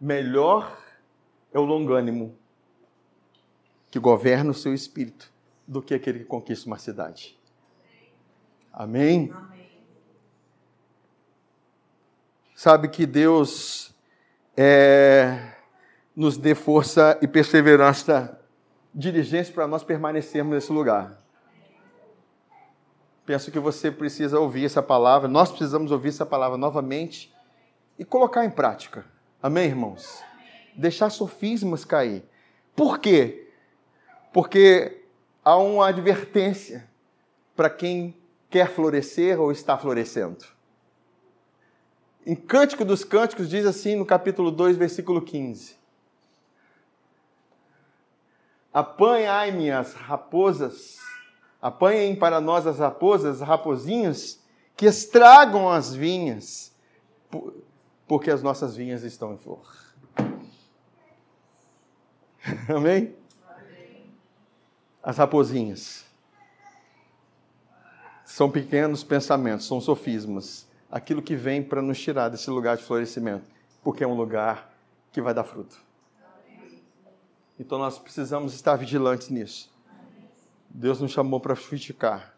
[0.00, 0.82] melhor
[1.52, 2.34] é o longânimo
[3.90, 5.30] que governa o seu espírito
[5.68, 7.38] do que aquele que conquista uma cidade.
[8.76, 9.32] Amém?
[9.32, 9.70] Amém.
[12.56, 13.94] Sabe que Deus
[14.56, 15.52] é,
[16.14, 18.40] nos dê força e perseverança,
[18.92, 21.16] diligência para nós permanecermos nesse lugar.
[23.24, 27.32] Penso que você precisa ouvir essa palavra, nós precisamos ouvir essa palavra novamente
[27.96, 29.06] e colocar em prática.
[29.40, 30.20] Amém, irmãos?
[30.74, 32.24] Deixar sofismas cair.
[32.74, 33.52] Por quê?
[34.32, 35.04] Porque
[35.44, 36.88] há uma advertência
[37.54, 38.16] para quem
[38.54, 40.44] quer florescer ou está florescendo.
[42.24, 45.74] Em Cântico dos Cânticos diz assim no capítulo 2, versículo 15:
[48.72, 51.00] Apanhai-me as raposas,
[51.60, 54.38] apanhem para nós as raposas, rapozinhos,
[54.76, 56.72] que estragam as vinhas,
[58.06, 59.66] porque as nossas vinhas estão em flor.
[62.72, 63.16] Amém?
[65.02, 66.03] As raposinhas
[68.34, 70.66] são pequenos pensamentos, são sofismas.
[70.90, 73.44] Aquilo que vem para nos tirar desse lugar de florescimento,
[73.80, 74.74] porque é um lugar
[75.12, 75.80] que vai dar fruto.
[77.60, 79.72] Então nós precisamos estar vigilantes nisso.
[80.68, 82.34] Deus nos chamou para frutificar.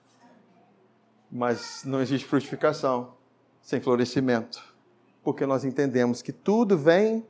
[1.33, 3.15] Mas não existe frutificação
[3.63, 4.63] sem florescimento.
[5.25, 7.25] Porque nós entendemos que tudo vem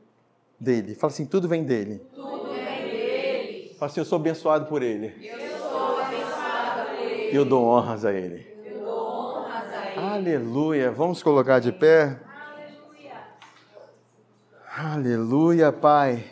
[0.59, 0.93] dele.
[0.93, 2.05] Fala assim: tudo vem dele.
[2.13, 3.75] Tudo vem dele.
[3.79, 5.25] Fala assim: eu sou abençoado por ele.
[5.25, 7.37] Eu sou abençoado por ele.
[7.37, 8.56] Eu dou honras a ele.
[9.99, 10.91] Aleluia.
[10.91, 12.19] Vamos colocar de pé.
[14.77, 16.31] Aleluia, Pai.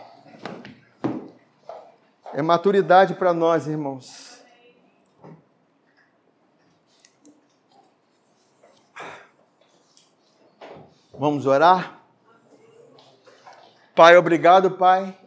[2.31, 4.45] É maturidade para nós, irmãos.
[11.17, 12.01] Vamos orar?
[13.95, 15.17] Pai, obrigado, Pai,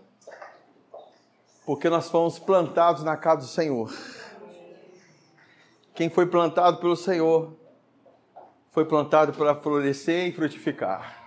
[1.66, 3.92] porque nós fomos plantados na casa do Senhor.
[5.92, 7.58] Quem foi plantado pelo Senhor
[8.78, 11.20] foi plantado para florescer e frutificar.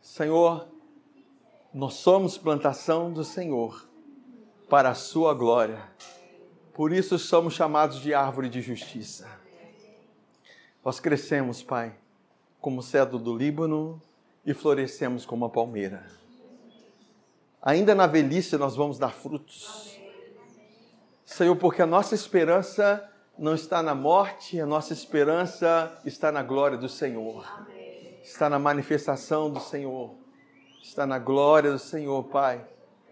[0.00, 0.66] Senhor,
[1.74, 3.86] nós somos plantação do Senhor
[4.66, 5.78] para a sua glória.
[6.72, 9.28] Por isso somos chamados de árvore de justiça.
[10.82, 11.94] Nós crescemos, Pai,
[12.62, 14.00] como cedro do Líbano
[14.46, 16.06] e florescemos como a palmeira.
[17.60, 20.00] Ainda na velhice nós vamos dar frutos.
[21.26, 23.06] Senhor, porque a nossa esperança
[23.40, 27.42] não está na morte, a nossa esperança está na glória do Senhor.
[28.22, 30.14] Está na manifestação do Senhor.
[30.82, 32.60] Está na glória do Senhor, Pai.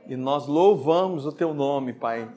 [0.07, 2.29] E nós louvamos o teu nome, Pai.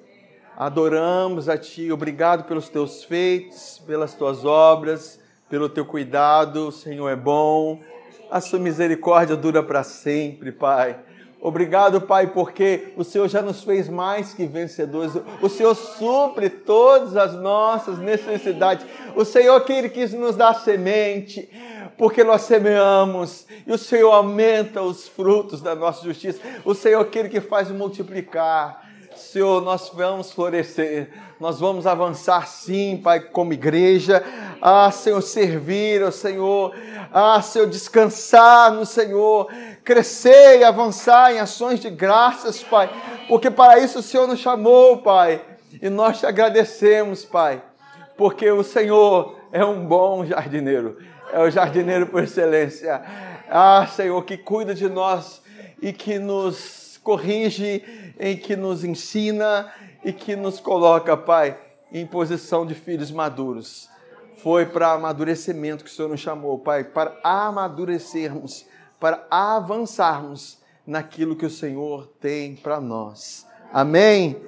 [0.56, 1.92] Adoramos a ti.
[1.92, 5.20] Obrigado pelos teus feitos, pelas tuas obras,
[5.50, 6.70] pelo teu cuidado.
[6.70, 7.82] O Senhor é bom.
[8.32, 10.98] A sua misericórdia dura para sempre, Pai.
[11.44, 15.14] Obrigado, Pai, porque o Senhor já nos fez mais que vencedores.
[15.42, 18.86] O Senhor supre todas as nossas necessidades.
[19.16, 21.50] O Senhor que quis nos dar semente,
[21.98, 26.40] porque nós semeamos, e o Senhor aumenta os frutos da nossa justiça.
[26.64, 28.92] O Senhor aquele que faz multiplicar.
[29.16, 34.24] Senhor, nós vamos florescer, nós vamos avançar sim, Pai, como igreja.
[34.62, 36.74] Ah, Senhor, servir ao Senhor.
[37.12, 39.48] Ah, Senhor, descansar no Senhor.
[39.84, 42.90] Crescer e avançar em ações de graças, Pai.
[43.28, 45.42] Porque para isso o Senhor nos chamou, Pai.
[45.82, 47.62] E nós te agradecemos, Pai.
[48.18, 50.98] Porque o Senhor é um bom jardineiro.
[51.34, 53.02] É o jardineiro por excelência.
[53.50, 55.42] Ah, Senhor, que cuida de nós
[55.82, 57.84] e que nos corrige,
[58.20, 59.72] em que nos ensina
[60.04, 61.58] e que nos coloca, Pai,
[61.92, 63.90] em posição de filhos maduros.
[64.38, 68.66] Foi para amadurecimento que o Senhor nos chamou, Pai, para amadurecermos,
[69.02, 73.48] para avançarmos naquilo que o Senhor tem para nós.
[73.74, 74.40] Amém?